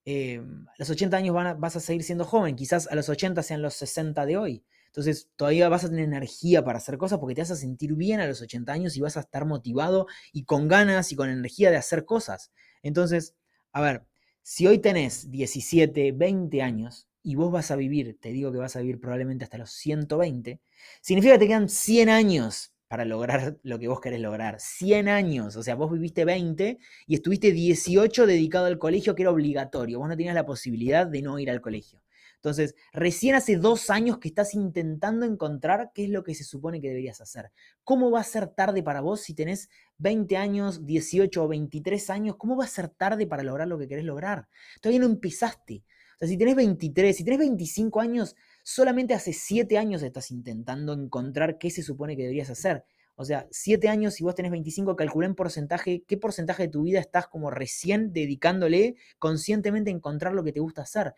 eh, 0.05 0.39
a 0.39 0.73
los 0.77 0.89
80 0.89 1.17
años 1.17 1.35
vas 1.57 1.75
a 1.75 1.79
seguir 1.79 2.03
siendo 2.03 2.25
joven, 2.25 2.55
quizás 2.55 2.87
a 2.87 2.95
los 2.95 3.09
80 3.09 3.41
sean 3.41 3.61
los 3.61 3.73
60 3.75 4.25
de 4.25 4.37
hoy. 4.37 4.63
Entonces 4.89 5.29
todavía 5.35 5.69
vas 5.69 5.83
a 5.83 5.89
tener 5.89 6.05
energía 6.05 6.63
para 6.63 6.79
hacer 6.79 6.97
cosas 6.97 7.19
porque 7.19 7.35
te 7.35 7.41
vas 7.41 7.51
a 7.51 7.55
sentir 7.55 7.93
bien 7.93 8.19
a 8.19 8.27
los 8.27 8.41
80 8.41 8.73
años 8.73 8.97
y 8.97 9.01
vas 9.01 9.17
a 9.17 9.21
estar 9.21 9.45
motivado 9.45 10.07
y 10.33 10.45
con 10.45 10.67
ganas 10.67 11.11
y 11.11 11.15
con 11.15 11.29
energía 11.29 11.69
de 11.69 11.77
hacer 11.77 12.05
cosas. 12.05 12.51
Entonces, 12.81 13.35
a 13.71 13.81
ver, 13.81 14.03
si 14.41 14.65
hoy 14.65 14.79
tenés 14.79 15.29
17, 15.29 16.11
20 16.11 16.61
años 16.63 17.07
y 17.21 17.35
vos 17.35 17.51
vas 17.51 17.69
a 17.69 17.75
vivir, 17.75 18.17
te 18.19 18.29
digo 18.29 18.51
que 18.51 18.57
vas 18.57 18.75
a 18.75 18.81
vivir 18.81 18.99
probablemente 18.99 19.43
hasta 19.43 19.59
los 19.59 19.71
120, 19.71 20.59
significa 21.01 21.33
que 21.33 21.39
te 21.39 21.47
quedan 21.47 21.69
100 21.69 22.09
años 22.09 22.73
para 22.87 23.05
lograr 23.05 23.59
lo 23.61 23.77
que 23.77 23.87
vos 23.87 24.01
querés 24.01 24.19
lograr. 24.19 24.59
100 24.59 25.07
años, 25.07 25.55
o 25.55 25.61
sea, 25.61 25.75
vos 25.75 25.91
viviste 25.91 26.25
20 26.25 26.79
y 27.05 27.13
estuviste 27.13 27.51
18 27.51 28.25
dedicado 28.25 28.65
al 28.65 28.79
colegio 28.79 29.13
que 29.13 29.21
era 29.21 29.31
obligatorio, 29.31 29.99
vos 29.99 30.09
no 30.09 30.17
tenías 30.17 30.33
la 30.33 30.47
posibilidad 30.47 31.05
de 31.05 31.21
no 31.21 31.37
ir 31.37 31.51
al 31.51 31.61
colegio. 31.61 32.01
Entonces, 32.39 32.75
recién 32.93 33.35
hace 33.35 33.57
dos 33.57 33.89
años 33.89 34.17
que 34.19 34.29
estás 34.29 34.53
intentando 34.53 35.25
encontrar 35.25 35.91
qué 35.93 36.05
es 36.05 36.09
lo 36.09 36.23
que 36.23 36.33
se 36.35 36.45
supone 36.45 36.79
que 36.79 36.87
deberías 36.87 37.19
hacer. 37.19 37.51
¿Cómo 37.83 38.11
va 38.11 38.21
a 38.21 38.23
ser 38.23 38.47
tarde 38.47 38.81
para 38.81 39.01
vos 39.01 39.19
si 39.19 39.33
tenés 39.33 39.69
20 39.97 40.37
años, 40.37 40.85
18 40.85 41.43
o 41.43 41.47
23 41.49 42.09
años? 42.09 42.37
¿Cómo 42.37 42.55
va 42.55 42.63
a 42.63 42.67
ser 42.67 42.87
tarde 42.87 43.27
para 43.27 43.43
lograr 43.43 43.67
lo 43.67 43.77
que 43.77 43.89
querés 43.89 44.05
lograr? 44.05 44.47
Todavía 44.79 45.01
no 45.01 45.07
empezaste. 45.07 45.83
O 46.15 46.19
sea, 46.19 46.27
si 46.29 46.37
tenés 46.37 46.55
23, 46.55 47.15
si 47.15 47.25
tenés 47.25 47.39
25 47.39 47.99
años, 47.99 48.37
solamente 48.63 49.13
hace 49.13 49.33
siete 49.33 49.77
años 49.77 50.01
estás 50.01 50.31
intentando 50.31 50.93
encontrar 50.93 51.57
qué 51.57 51.69
se 51.69 51.83
supone 51.83 52.15
que 52.15 52.23
deberías 52.23 52.49
hacer. 52.49 52.85
O 53.21 53.25
sea, 53.25 53.49
siete 53.51 53.89
años, 53.89 54.13
si 54.13 54.23
vos 54.23 54.33
tenés 54.33 54.49
25, 54.49 54.95
calculé 54.95 55.27
en 55.27 55.35
porcentaje, 55.35 56.05
qué 56.07 56.15
porcentaje 56.15 56.63
de 56.63 56.69
tu 56.69 56.83
vida 56.83 57.01
estás 57.01 57.27
como 57.27 57.51
recién 57.51 58.13
dedicándole 58.13 58.95
conscientemente 59.17 59.91
a 59.91 59.93
encontrar 59.93 60.33
lo 60.33 60.41
que 60.41 60.53
te 60.53 60.61
gusta 60.61 60.83
hacer. 60.83 61.15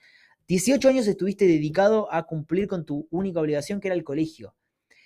18 0.47 0.89
años 0.89 1.07
estuviste 1.07 1.45
dedicado 1.45 2.11
a 2.13 2.23
cumplir 2.23 2.67
con 2.67 2.85
tu 2.85 3.07
única 3.11 3.39
obligación, 3.39 3.79
que 3.79 3.87
era 3.87 3.95
el 3.95 4.03
colegio. 4.03 4.55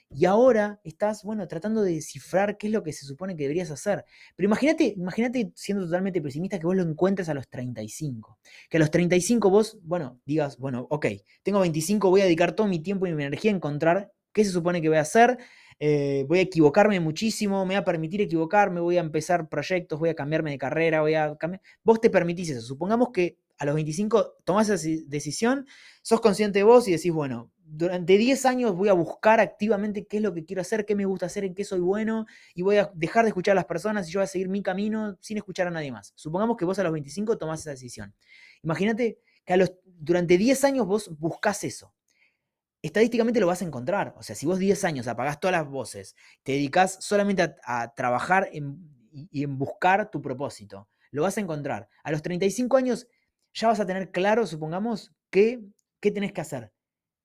Y 0.10 0.26
ahora 0.26 0.80
estás, 0.84 1.24
bueno, 1.24 1.48
tratando 1.48 1.82
de 1.82 1.96
descifrar 1.96 2.58
qué 2.58 2.68
es 2.68 2.74
lo 2.74 2.84
que 2.84 2.94
se 2.94 3.06
supone 3.06 3.36
que 3.36 3.44
deberías 3.44 3.72
hacer. 3.72 4.06
Pero 4.36 4.46
imagínate, 4.46 4.94
imagínate 4.96 5.52
siendo 5.56 5.86
totalmente 5.86 6.22
pesimista 6.22 6.60
que 6.60 6.66
vos 6.66 6.76
lo 6.76 6.84
encuentres 6.84 7.28
a 7.28 7.34
los 7.34 7.50
35. 7.50 8.40
Que 8.70 8.78
a 8.78 8.80
los 8.80 8.92
35 8.92 9.50
vos, 9.50 9.78
bueno, 9.82 10.22
digas, 10.26 10.58
bueno, 10.58 10.88
ok, 10.90 11.08
tengo 11.44 11.60
25, 11.60 12.10
voy 12.10 12.22
a 12.22 12.26
dedicar 12.26 12.54
todo 12.54 12.68
mi 12.68 12.80
tiempo 12.80 13.08
y 13.08 13.14
mi 13.14 13.24
energía 13.24 13.52
a 13.52 13.56
encontrar 13.56 14.12
qué 14.32 14.46
se 14.46 14.52
supone 14.52 14.82
que 14.82 14.90
voy 14.90 15.00
a 15.00 15.02
hacer. 15.02 15.38
Eh, 15.80 16.26
voy 16.30 16.40
a 16.40 16.44
equivocarme 16.44 17.00
muchísimo, 17.00 17.66
me 17.66 17.74
voy 17.74 17.76
a 17.76 17.84
permitir 17.84 18.22
equivocarme, 18.22 18.80
voy 18.80 18.98
a 18.98 19.02
empezar 19.02 19.50
proyectos, 19.50 20.00
voy 20.00 20.10
a 20.10 20.16
cambiarme 20.16 20.52
de 20.52 20.58
carrera, 20.58 21.02
voy 21.02 21.16
a 21.16 21.36
cambiar. 21.36 21.62
Vos 21.84 22.00
te 22.00 22.10
permitís 22.10 22.52
eso. 22.52 22.62
Supongamos 22.62 23.10
que 23.12 23.38
a 23.58 23.66
los 23.66 23.76
25 23.76 24.38
tomás 24.44 24.70
esa 24.70 24.88
decisión, 25.08 25.68
sos 26.02 26.22
consciente 26.22 26.60
de 26.60 26.64
vos 26.64 26.88
y 26.88 26.92
decís, 26.92 27.12
bueno, 27.12 27.52
durante 27.58 28.18
10 28.18 28.46
años 28.46 28.76
voy 28.76 28.90
a 28.90 28.94
buscar 28.94 29.40
activamente 29.40 30.06
qué 30.06 30.18
es 30.18 30.24
lo 30.24 30.34
que 30.34 30.46
quiero 30.46 30.62
hacer, 30.62 30.86
qué 30.86 30.96
me 30.96 31.06
gusta 31.06 31.26
hacer, 31.26 31.46
en 31.46 31.56
qué 31.56 31.64
soy 31.64 31.80
bueno, 31.80 32.26
y 32.54 32.62
voy 32.62 32.78
a 32.78 32.92
dejar 32.94 33.26
de 33.26 33.30
escuchar 33.30 33.54
a 33.54 33.56
las 33.56 33.66
personas 33.66 34.08
y 34.08 34.12
yo 34.12 34.20
voy 34.20 34.26
a 34.26 34.28
seguir 34.28 34.50
mi 34.50 34.62
camino 34.62 35.18
sin 35.20 35.38
escuchar 35.38 35.68
a 35.68 35.72
nadie 35.72 35.92
más. 35.92 36.14
Supongamos 36.16 36.58
que 36.58 36.66
vos 36.66 36.78
a 36.80 36.84
los 36.84 36.94
25 36.94 37.38
tomás 37.38 37.62
esa 37.62 37.72
decisión. 37.72 38.14
Imagínate 38.62 39.20
que 39.46 39.54
a 39.54 39.58
los, 39.58 39.74
durante 39.84 40.38
10 40.38 40.64
años 40.64 40.86
vos 40.86 41.10
buscás 41.18 41.64
eso. 41.64 41.94
Estadísticamente 42.82 43.40
lo 43.40 43.48
vas 43.48 43.64
a 43.64 43.66
encontrar. 43.66 44.14
O 44.18 44.22
sea, 44.22 44.36
si 44.36 44.46
vos 44.46 44.60
10 44.60 44.84
años 44.84 45.08
apagás 45.08 45.40
todas 45.40 45.58
las 45.58 45.68
voces, 45.68 46.16
te 46.44 46.52
dedicas 46.52 46.98
solamente 47.00 47.56
a, 47.64 47.94
trabajar 47.96 48.50
y 48.52 49.44
en 49.44 49.58
buscar 49.58 50.12
tu 50.12 50.22
propósito, 50.22 50.88
lo 51.16 51.24
vas 51.24 51.38
a 51.38 51.42
encontrar. 51.42 51.90
A 52.04 52.12
los 52.12 52.22
35 52.22 52.78
años 52.78 53.08
ya 53.56 53.70
vas 53.70 53.80
a 53.80 53.86
tener 53.86 54.12
claro, 54.12 54.46
supongamos, 54.46 55.12
qué, 55.32 55.64
qué 56.02 56.12
tenés 56.12 56.34
que 56.34 56.42
hacer. 56.42 56.72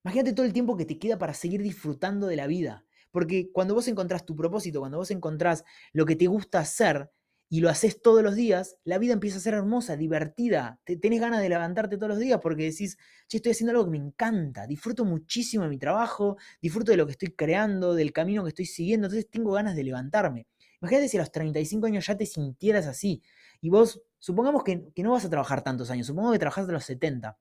Imagínate 0.03 0.33
todo 0.33 0.45
el 0.45 0.53
tiempo 0.53 0.77
que 0.77 0.85
te 0.85 0.97
queda 0.97 1.17
para 1.17 1.33
seguir 1.33 1.61
disfrutando 1.61 2.27
de 2.27 2.37
la 2.37 2.47
vida. 2.47 2.85
Porque 3.11 3.51
cuando 3.51 3.75
vos 3.75 3.87
encontrás 3.89 4.25
tu 4.25 4.35
propósito, 4.35 4.79
cuando 4.79 4.97
vos 4.97 5.11
encontrás 5.11 5.63
lo 5.91 6.05
que 6.05 6.15
te 6.15 6.27
gusta 6.27 6.59
hacer 6.59 7.11
y 7.49 7.59
lo 7.59 7.69
haces 7.69 8.01
todos 8.01 8.23
los 8.23 8.35
días, 8.35 8.77
la 8.85 8.97
vida 8.97 9.11
empieza 9.11 9.37
a 9.37 9.41
ser 9.41 9.53
hermosa, 9.53 9.97
divertida. 9.97 10.79
Te, 10.85 10.95
tenés 10.95 11.19
ganas 11.19 11.41
de 11.41 11.49
levantarte 11.49 11.97
todos 11.97 12.11
los 12.11 12.19
días 12.19 12.39
porque 12.41 12.63
decís, 12.63 12.97
che, 13.27 13.37
estoy 13.37 13.51
haciendo 13.51 13.71
algo 13.71 13.83
que 13.83 13.91
me 13.91 13.97
encanta, 13.97 14.65
disfruto 14.65 15.03
muchísimo 15.03 15.63
de 15.63 15.69
mi 15.69 15.77
trabajo, 15.77 16.37
disfruto 16.61 16.91
de 16.91 16.97
lo 16.97 17.05
que 17.05 17.11
estoy 17.11 17.35
creando, 17.35 17.93
del 17.93 18.13
camino 18.13 18.43
que 18.43 18.49
estoy 18.49 18.65
siguiendo, 18.65 19.07
entonces 19.07 19.29
tengo 19.29 19.51
ganas 19.51 19.75
de 19.75 19.83
levantarme. 19.83 20.47
Imagínate 20.81 21.09
si 21.09 21.17
a 21.17 21.19
los 21.19 21.31
35 21.31 21.87
años 21.87 22.07
ya 22.07 22.15
te 22.15 22.25
sintieras 22.25 22.87
así 22.87 23.21
y 23.61 23.69
vos, 23.69 24.01
supongamos 24.19 24.63
que, 24.63 24.91
que 24.93 25.03
no 25.03 25.11
vas 25.11 25.25
a 25.25 25.29
trabajar 25.29 25.63
tantos 25.63 25.89
años, 25.91 26.07
supongamos 26.07 26.33
que 26.33 26.39
trabajás 26.39 26.67
de 26.67 26.73
los 26.73 26.83
70 26.83 27.37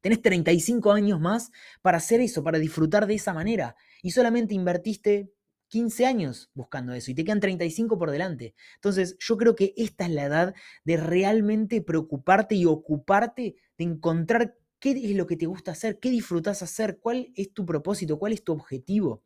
Tenés 0.00 0.22
35 0.22 0.92
años 0.92 1.20
más 1.20 1.50
para 1.82 1.98
hacer 1.98 2.20
eso, 2.20 2.44
para 2.44 2.58
disfrutar 2.58 3.06
de 3.06 3.14
esa 3.14 3.34
manera. 3.34 3.76
Y 4.02 4.12
solamente 4.12 4.54
invertiste 4.54 5.32
15 5.68 6.06
años 6.06 6.50
buscando 6.54 6.94
eso 6.94 7.10
y 7.10 7.14
te 7.14 7.24
quedan 7.24 7.40
35 7.40 7.98
por 7.98 8.10
delante. 8.10 8.54
Entonces, 8.76 9.16
yo 9.18 9.36
creo 9.36 9.54
que 9.54 9.74
esta 9.76 10.04
es 10.04 10.10
la 10.10 10.24
edad 10.24 10.54
de 10.84 10.96
realmente 10.96 11.82
preocuparte 11.82 12.54
y 12.54 12.64
ocuparte 12.64 13.56
de 13.76 13.84
encontrar 13.84 14.56
qué 14.78 14.92
es 14.92 15.16
lo 15.16 15.26
que 15.26 15.36
te 15.36 15.46
gusta 15.46 15.72
hacer, 15.72 15.98
qué 15.98 16.10
disfrutas 16.10 16.62
hacer, 16.62 16.98
cuál 17.00 17.32
es 17.34 17.52
tu 17.52 17.66
propósito, 17.66 18.18
cuál 18.18 18.32
es 18.32 18.44
tu 18.44 18.52
objetivo. 18.52 19.24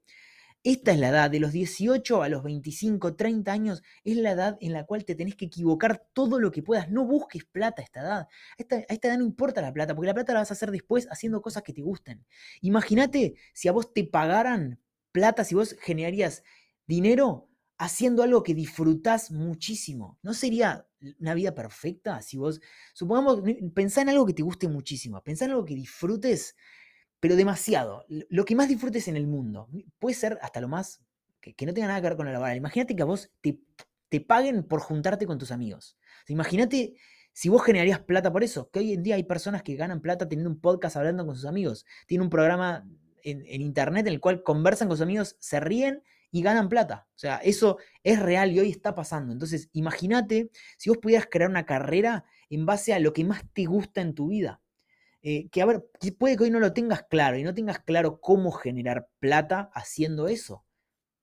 Esta 0.65 0.93
es 0.93 0.99
la 1.01 1.09
edad, 1.09 1.29
de 1.29 1.41
los 1.41 1.51
18 1.51 2.23
a 2.23 2.29
los 2.29 2.45
25, 2.45 3.17
30 3.17 3.51
años, 3.51 3.83
es 4.05 4.17
la 4.17 4.31
edad 4.31 4.59
en 4.61 4.73
la 4.73 4.87
cual 4.87 5.05
te 5.05 5.17
tenés 5.17 5.35
que 5.35 5.47
equivocar 5.47 6.07
todo 6.13 6.39
lo 6.39 6.53
que 6.53 6.63
puedas. 6.63 6.89
No 6.89 7.05
busques 7.05 7.45
plata 7.45 7.83
a 7.83 7.85
esta 7.85 8.01
edad. 8.01 8.21
A 8.21 8.93
esta, 8.93 9.09
edad 9.09 9.19
no 9.19 9.25
importa 9.25 9.61
la 9.61 9.73
plata, 9.73 9.97
porque 9.97 10.07
la 10.07 10.15
plata 10.15 10.33
la 10.33 10.39
vas 10.39 10.53
a 10.53 10.55
hacer 10.55 10.71
después 10.71 11.09
haciendo 11.11 11.43
cosas 11.43 11.65
que 11.65 11.73
te 11.73 11.83
gusten. 11.83 12.25
Imagínate 12.61 13.35
si 13.53 13.67
a 13.67 13.73
vos 13.73 13.93
te 13.93 14.05
pagaran 14.05 14.79
plata, 15.11 15.43
si 15.43 15.57
vos 15.57 15.77
generarías 15.81 16.45
dinero 16.87 17.49
haciendo 17.77 18.23
algo 18.23 18.45
que 18.45 18.55
disfrutás 18.55 19.33
muchísimo. 19.33 20.17
¿No 20.23 20.33
sería 20.33 20.87
una 21.19 21.35
vida 21.35 21.57
perfecta 21.57 22.23
si 22.23 22.37
vos, 22.37 22.61
supongamos, 22.95 23.43
pensá 23.75 24.03
en 24.03 24.11
algo 24.11 24.27
que 24.27 24.35
te 24.35 24.43
guste 24.45 24.69
muchísimo, 24.69 25.21
pensá 25.25 25.47
en 25.47 25.51
algo 25.53 25.65
que 25.65 25.75
disfrutes 25.75 26.55
pero 27.23 27.37
demasiado. 27.37 28.05
Lo 28.09 28.45
que 28.45 28.57
más 28.57 28.69
disfrutes 28.69 29.07
en 29.07 29.17
el 29.17 29.29
mundo. 29.29 29.69
Puede 30.01 30.17
ser 30.17 30.41
hasta 30.43 30.61
lo 30.61 30.67
más 30.67 31.05
que, 31.41 31.55
no 31.65 31.73
tenga 31.73 31.87
nada 31.87 32.01
que 32.01 32.09
ver 32.09 32.17
con 32.17 32.27
la 32.27 32.33
laboral. 32.33 32.57
Imagínate 32.57 32.97
que 32.97 33.03
a 33.03 33.05
vos 33.05 33.31
te, 33.41 33.61
te 34.09 34.21
paguen 34.21 34.65
por 34.65 34.81
juntarte 34.81 35.25
con 35.25 35.39
tus 35.39 35.53
amigos. 35.53 35.97
Imagínate 36.27 36.97
si 37.33 37.49
vos 37.49 37.63
generarías 37.63 38.01
plata 38.01 38.33
por 38.33 38.43
eso, 38.43 38.71
que 38.73 38.81
hoy 38.81 38.93
en 38.95 39.05
día 39.05 39.15
hay 39.15 39.23
personas 39.23 39.63
que 39.63 39.77
ganan 39.77 40.01
plata 40.01 40.29
teniendo 40.29 40.51
un 40.51 40.61
podcast 40.61 40.97
hablando 40.97 41.25
con 41.25 41.37
sus 41.37 41.45
amigos. 41.45 41.87
Tienen 42.09 42.25
un 42.25 42.31
programa 42.31 42.85
en, 43.23 43.45
en 43.47 43.61
internet 43.61 44.05
en 44.09 44.15
el 44.15 44.21
cual 44.21 44.43
conversan 44.43 44.89
con 44.89 44.97
sus 44.97 45.05
amigos, 45.05 45.37
se 45.39 45.61
ríen 45.61 46.03
y 46.33 46.43
ganan 46.43 46.69
plata. 46.69 47.07
O 47.15 47.19
sea, 47.21 47.37
eso 47.37 47.79
es 48.03 48.19
real 48.19 48.51
y 48.51 48.59
hoy 48.59 48.71
está 48.71 48.97
pasando. 48.97 49.33
Entonces, 49.33 49.71
imagínate 49.75 50.51
si 50.77 50.91
vos 50.91 50.99
pudieras 50.99 51.29
crear 51.31 51.49
una 51.49 51.67
carrera 51.67 52.25
en 52.51 52.67
base 52.67 52.93
a 52.93 52.99
lo 52.99 53.13
que 53.13 53.23
más 53.23 53.45
te 53.53 53.67
gusta 53.67 54.01
en 54.01 54.17
tu 54.17 54.27
vida. 54.27 54.62
Eh, 55.23 55.49
que 55.51 55.63
a 55.63 55.67
ver, 55.67 55.85
puede 56.19 56.37
que 56.37 56.45
hoy 56.45 56.51
no 56.51 56.59
lo 56.61 56.73
tengas 56.73 57.05
claro 57.05 57.39
y 57.39 57.45
no 57.45 57.55
tengas 57.55 57.79
claro 57.81 58.21
cómo 58.21 58.51
generar 58.51 59.09
plata 59.21 59.71
haciendo 59.75 60.27
eso. 60.29 60.65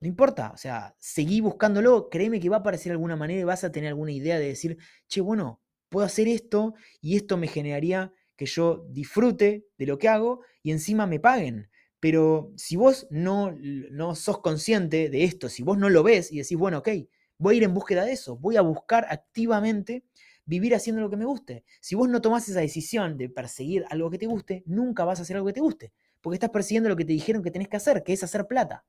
No 0.01 0.07
importa, 0.07 0.51
o 0.53 0.57
sea, 0.57 0.95
seguí 0.99 1.41
buscándolo, 1.41 2.09
créeme 2.09 2.39
que 2.39 2.49
va 2.49 2.57
a 2.57 2.59
aparecer 2.59 2.91
alguna 2.93 3.17
manera 3.17 3.41
y 3.41 3.43
vas 3.43 3.63
a 3.65 3.71
tener 3.71 3.89
alguna 3.89 4.11
idea 4.13 4.39
de 4.39 4.47
decir, 4.47 4.77
che, 5.07 5.21
bueno, 5.21 5.61
puedo 5.89 6.05
hacer 6.05 6.27
esto 6.29 6.75
y 7.01 7.17
esto 7.17 7.37
me 7.37 7.47
generaría 7.47 8.13
que 8.37 8.45
yo 8.45 8.85
disfrute 8.89 9.67
de 9.77 9.85
lo 9.85 9.97
que 9.99 10.07
hago 10.09 10.41
y 10.63 10.71
encima 10.71 11.07
me 11.07 11.19
paguen. 11.19 11.69
Pero 11.99 12.53
si 12.57 12.77
vos 12.77 13.07
no, 13.11 13.51
no 13.91 14.15
sos 14.15 14.39
consciente 14.41 15.09
de 15.09 15.25
esto, 15.25 15.49
si 15.49 15.63
vos 15.63 15.77
no 15.77 15.89
lo 15.89 16.03
ves 16.03 16.31
y 16.31 16.37
decís, 16.37 16.57
bueno, 16.57 16.79
ok, 16.79 16.89
voy 17.37 17.55
a 17.55 17.57
ir 17.57 17.63
en 17.63 17.73
búsqueda 17.73 18.05
de 18.05 18.13
eso, 18.13 18.37
voy 18.37 18.55
a 18.57 18.61
buscar 18.61 19.05
activamente 19.09 20.05
vivir 20.49 20.73
haciendo 20.73 21.01
lo 21.01 21.11
que 21.11 21.15
me 21.15 21.25
guste. 21.25 21.63
Si 21.79 21.93
vos 21.93 22.09
no 22.09 22.21
tomás 22.21 22.49
esa 22.49 22.59
decisión 22.59 23.17
de 23.17 23.29
perseguir 23.29 23.85
algo 23.91 24.09
que 24.09 24.17
te 24.17 24.25
guste, 24.25 24.63
nunca 24.65 25.05
vas 25.05 25.19
a 25.19 25.21
hacer 25.21 25.35
algo 25.35 25.47
que 25.47 25.53
te 25.53 25.61
guste, 25.61 25.93
porque 26.21 26.37
estás 26.37 26.49
persiguiendo 26.49 26.89
lo 26.89 26.95
que 26.95 27.05
te 27.05 27.13
dijeron 27.13 27.43
que 27.43 27.51
tenés 27.51 27.67
que 27.67 27.77
hacer, 27.77 28.03
que 28.03 28.13
es 28.13 28.23
hacer 28.23 28.47
plata. 28.47 28.83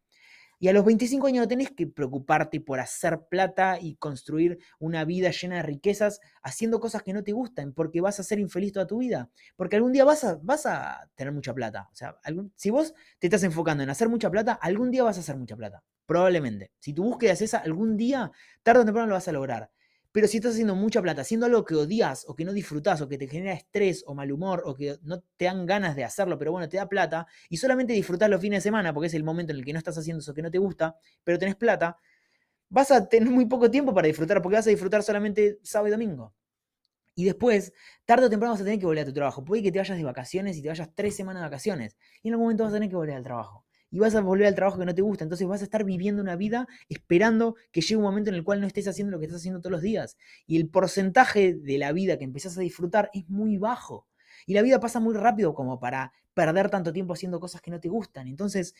Y 0.58 0.68
a 0.68 0.72
los 0.72 0.84
25 0.84 1.26
años 1.26 1.42
no 1.42 1.48
tenés 1.48 1.70
que 1.70 1.86
preocuparte 1.86 2.60
por 2.60 2.80
hacer 2.80 3.20
plata 3.30 3.78
y 3.78 3.96
construir 3.96 4.58
una 4.78 5.04
vida 5.04 5.30
llena 5.30 5.56
de 5.56 5.62
riquezas 5.62 6.20
haciendo 6.42 6.80
cosas 6.80 7.02
que 7.02 7.12
no 7.12 7.22
te 7.22 7.32
gustan, 7.32 7.74
porque 7.74 8.00
vas 8.00 8.20
a 8.20 8.22
ser 8.22 8.38
infeliz 8.38 8.72
toda 8.72 8.86
tu 8.86 8.98
vida. 8.98 9.30
Porque 9.56 9.76
algún 9.76 9.92
día 9.92 10.04
vas 10.04 10.24
a, 10.24 10.38
vas 10.42 10.64
a 10.64 11.10
tener 11.14 11.32
mucha 11.32 11.52
plata. 11.52 11.88
O 11.92 11.94
sea, 11.94 12.16
si 12.56 12.70
vos 12.70 12.94
te 13.18 13.26
estás 13.26 13.42
enfocando 13.42 13.82
en 13.82 13.90
hacer 13.90 14.08
mucha 14.08 14.30
plata, 14.30 14.52
algún 14.52 14.90
día 14.90 15.02
vas 15.02 15.18
a 15.18 15.20
hacer 15.20 15.36
mucha 15.36 15.56
plata. 15.56 15.82
Probablemente. 16.04 16.72
Si 16.78 16.92
tu 16.92 17.04
búsqueda 17.04 17.32
es 17.32 17.42
esa, 17.42 17.58
algún 17.58 17.96
día, 17.98 18.30
tarde 18.62 18.80
o 18.80 18.84
temprano 18.84 19.08
lo 19.08 19.14
vas 19.14 19.28
a 19.28 19.32
lograr. 19.32 19.70
Pero 20.12 20.26
si 20.26 20.38
estás 20.38 20.52
haciendo 20.52 20.74
mucha 20.74 21.00
plata, 21.00 21.22
haciendo 21.22 21.46
algo 21.46 21.64
que 21.64 21.74
odias 21.76 22.24
o 22.28 22.34
que 22.34 22.44
no 22.44 22.52
disfrutas 22.52 23.00
o 23.00 23.08
que 23.08 23.16
te 23.16 23.28
genera 23.28 23.52
estrés 23.52 24.02
o 24.06 24.14
mal 24.14 24.32
humor 24.32 24.62
o 24.66 24.74
que 24.74 24.98
no 25.02 25.20
te 25.36 25.44
dan 25.44 25.66
ganas 25.66 25.94
de 25.94 26.04
hacerlo, 26.04 26.36
pero 26.36 26.50
bueno, 26.50 26.68
te 26.68 26.78
da 26.78 26.88
plata 26.88 27.26
y 27.48 27.58
solamente 27.58 27.92
disfrutas 27.92 28.28
los 28.28 28.40
fines 28.40 28.58
de 28.58 28.62
semana 28.62 28.92
porque 28.92 29.06
es 29.06 29.14
el 29.14 29.22
momento 29.22 29.52
en 29.52 29.58
el 29.58 29.64
que 29.64 29.72
no 29.72 29.78
estás 29.78 29.96
haciendo 29.98 30.20
eso 30.20 30.34
que 30.34 30.42
no 30.42 30.50
te 30.50 30.58
gusta, 30.58 30.96
pero 31.22 31.38
tenés 31.38 31.54
plata, 31.54 31.96
vas 32.70 32.90
a 32.90 33.08
tener 33.08 33.30
muy 33.30 33.46
poco 33.46 33.70
tiempo 33.70 33.94
para 33.94 34.08
disfrutar 34.08 34.42
porque 34.42 34.56
vas 34.56 34.66
a 34.66 34.70
disfrutar 34.70 35.02
solamente 35.02 35.58
sábado 35.62 35.88
y 35.88 35.92
domingo. 35.92 36.34
Y 37.14 37.24
después, 37.24 37.72
tarde 38.06 38.26
o 38.26 38.30
temprano 38.30 38.54
vas 38.54 38.62
a 38.62 38.64
tener 38.64 38.78
que 38.80 38.86
volver 38.86 39.02
a 39.02 39.06
tu 39.06 39.12
trabajo. 39.12 39.44
Puede 39.44 39.62
que 39.62 39.72
te 39.72 39.78
vayas 39.78 39.98
de 39.98 40.04
vacaciones 40.04 40.56
y 40.56 40.62
te 40.62 40.68
vayas 40.68 40.90
tres 40.94 41.16
semanas 41.16 41.42
de 41.42 41.46
vacaciones. 41.48 41.96
Y 42.22 42.28
en 42.28 42.34
algún 42.34 42.46
momento 42.46 42.64
vas 42.64 42.72
a 42.72 42.76
tener 42.76 42.88
que 42.88 42.96
volver 42.96 43.16
al 43.16 43.24
trabajo 43.24 43.66
y 43.90 43.98
vas 43.98 44.14
a 44.14 44.20
volver 44.20 44.46
al 44.46 44.54
trabajo 44.54 44.78
que 44.78 44.86
no 44.86 44.94
te 44.94 45.02
gusta. 45.02 45.24
Entonces 45.24 45.46
vas 45.46 45.60
a 45.60 45.64
estar 45.64 45.84
viviendo 45.84 46.22
una 46.22 46.36
vida 46.36 46.68
esperando 46.88 47.56
que 47.72 47.80
llegue 47.80 47.96
un 47.96 48.02
momento 48.02 48.30
en 48.30 48.36
el 48.36 48.44
cual 48.44 48.60
no 48.60 48.66
estés 48.66 48.86
haciendo 48.88 49.10
lo 49.10 49.18
que 49.18 49.26
estás 49.26 49.40
haciendo 49.40 49.60
todos 49.60 49.72
los 49.72 49.82
días. 49.82 50.16
Y 50.46 50.58
el 50.58 50.68
porcentaje 50.68 51.54
de 51.54 51.78
la 51.78 51.92
vida 51.92 52.18
que 52.18 52.24
empezás 52.24 52.56
a 52.56 52.60
disfrutar 52.60 53.10
es 53.12 53.28
muy 53.28 53.56
bajo. 53.56 54.06
Y 54.46 54.54
la 54.54 54.62
vida 54.62 54.80
pasa 54.80 55.00
muy 55.00 55.14
rápido 55.14 55.54
como 55.54 55.80
para 55.80 56.12
perder 56.34 56.70
tanto 56.70 56.92
tiempo 56.92 57.14
haciendo 57.14 57.40
cosas 57.40 57.60
que 57.60 57.70
no 57.70 57.80
te 57.80 57.88
gustan. 57.88 58.28
Entonces, 58.28 58.74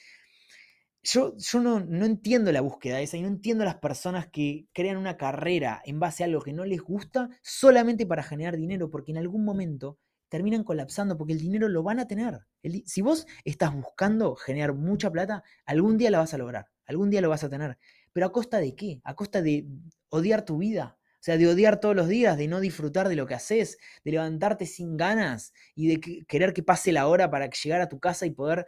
yo, 1.03 1.35
yo 1.37 1.61
no, 1.61 1.81
no, 1.81 2.05
entiendo 2.05 2.53
la 2.53 2.61
búsqueda 2.61 3.01
esa 3.01 3.17
y 3.17 3.23
no 3.23 3.29
entiendo 3.29 3.65
las 3.65 3.77
personas 3.77 4.29
que 4.29 4.67
crean 4.73 4.97
una 4.97 5.17
carrera 5.17 5.81
en 5.85 5.99
base 5.99 6.23
a 6.23 6.27
algo 6.27 6.43
que 6.43 6.53
no 6.53 6.65
les 6.65 6.81
gusta 6.81 7.31
solamente 7.43 8.07
para 8.07 8.23
generar 8.23 8.57
dinero, 8.57 8.91
porque 8.91 9.13
en 9.13 9.19
algún 9.19 9.45
momento 9.45 9.99
terminan 10.31 10.65
colapsando 10.65 11.19
porque 11.19 11.35
el 11.35 11.41
dinero 11.41 11.69
lo 11.69 11.83
van 11.83 12.01
a 12.01 12.07
tener. 12.07 12.47
si 12.87 13.03
vos 13.03 13.27
estás 13.45 13.75
buscando 13.75 14.35
generar 14.37 14.73
mucha 14.73 15.11
plata, 15.11 15.43
algún 15.67 15.99
día 15.99 16.11
la 16.11 16.21
vas 16.21 16.33
a 16.33 16.39
lograr, 16.39 16.69
algún 16.87 17.11
día 17.11 17.21
lo 17.21 17.29
vas 17.29 17.45
a 17.45 17.51
tener. 17.51 17.77
Pero 18.13 18.27
a 18.27 18.33
costa 18.33 18.59
de 18.59 18.75
qué? 18.75 19.01
A 19.05 19.15
costa 19.15 19.43
de 19.43 19.67
odiar 20.09 20.45
tu 20.45 20.59
vida. 20.59 20.97
O 21.15 21.23
sea, 21.23 21.37
de 21.37 21.47
odiar 21.47 21.81
todos 21.81 21.95
los 21.95 22.09
días, 22.09 22.39
de 22.39 22.49
no 22.49 22.61
disfrutar 22.61 23.11
de 23.11 23.17
lo 23.17 23.27
que 23.27 23.35
haces, 23.35 23.77
de 24.05 24.13
levantarte 24.13 24.65
sin 24.65 24.97
ganas 24.97 25.53
y 25.75 25.89
de 25.89 26.25
querer 26.27 26.55
que 26.55 26.63
pase 26.63 26.93
la 26.93 27.09
hora 27.09 27.31
para 27.31 27.51
llegar 27.51 27.83
a 27.83 27.91
tu 27.91 28.01
casa 28.01 28.25
y 28.25 28.31
poder 28.31 28.67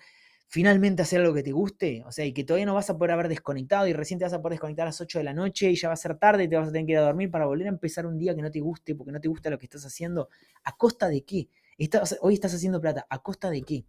finalmente 0.53 1.01
hacer 1.01 1.23
algo 1.23 1.33
que 1.33 1.43
te 1.43 1.51
guste, 1.51 2.05
o 2.05 2.13
sea, 2.13 2.27
y 2.27 2.35
que 2.35 2.45
todavía 2.45 2.67
no 2.67 2.75
vas 2.75 2.91
a 2.91 2.99
poder 2.99 3.13
haber 3.13 3.29
desconectado 3.29 3.87
y 3.87 3.95
recién 3.95 4.19
te 4.19 4.27
vas 4.27 4.35
a 4.35 4.43
poder 4.43 4.57
desconectar 4.57 4.83
a 4.83 4.91
las 4.91 5.01
8 5.01 5.17
de 5.17 5.25
la 5.25 5.33
noche 5.33 5.71
y 5.71 5.77
ya 5.77 5.89
va 5.89 5.95
a 5.95 5.97
ser 5.97 6.19
tarde 6.19 6.45
y 6.45 6.49
te 6.49 6.57
vas 6.57 6.69
a 6.69 6.71
tener 6.71 6.85
que 6.85 6.93
ir 6.93 6.99
a 6.99 7.05
dormir 7.05 7.31
para 7.31 7.47
volver 7.47 7.69
a 7.69 7.71
empezar 7.71 8.05
un 8.05 8.19
día 8.19 8.35
que 8.35 8.43
no 8.43 8.51
te 8.51 8.61
guste 8.61 8.95
porque 8.95 9.13
no 9.13 9.19
te 9.19 9.29
gusta 9.29 9.49
lo 9.49 9.59
que 9.59 9.65
estás 9.65 9.87
haciendo, 9.87 10.29
¿a 10.65 10.77
costa 10.77 11.09
de 11.09 11.25
qué? 11.25 11.49
hoy 12.21 12.35
estás 12.35 12.53
haciendo 12.53 12.83
plata, 12.83 13.07
¿a 13.09 13.23
costa 13.23 13.49
de 13.49 13.63
qué? 13.63 13.87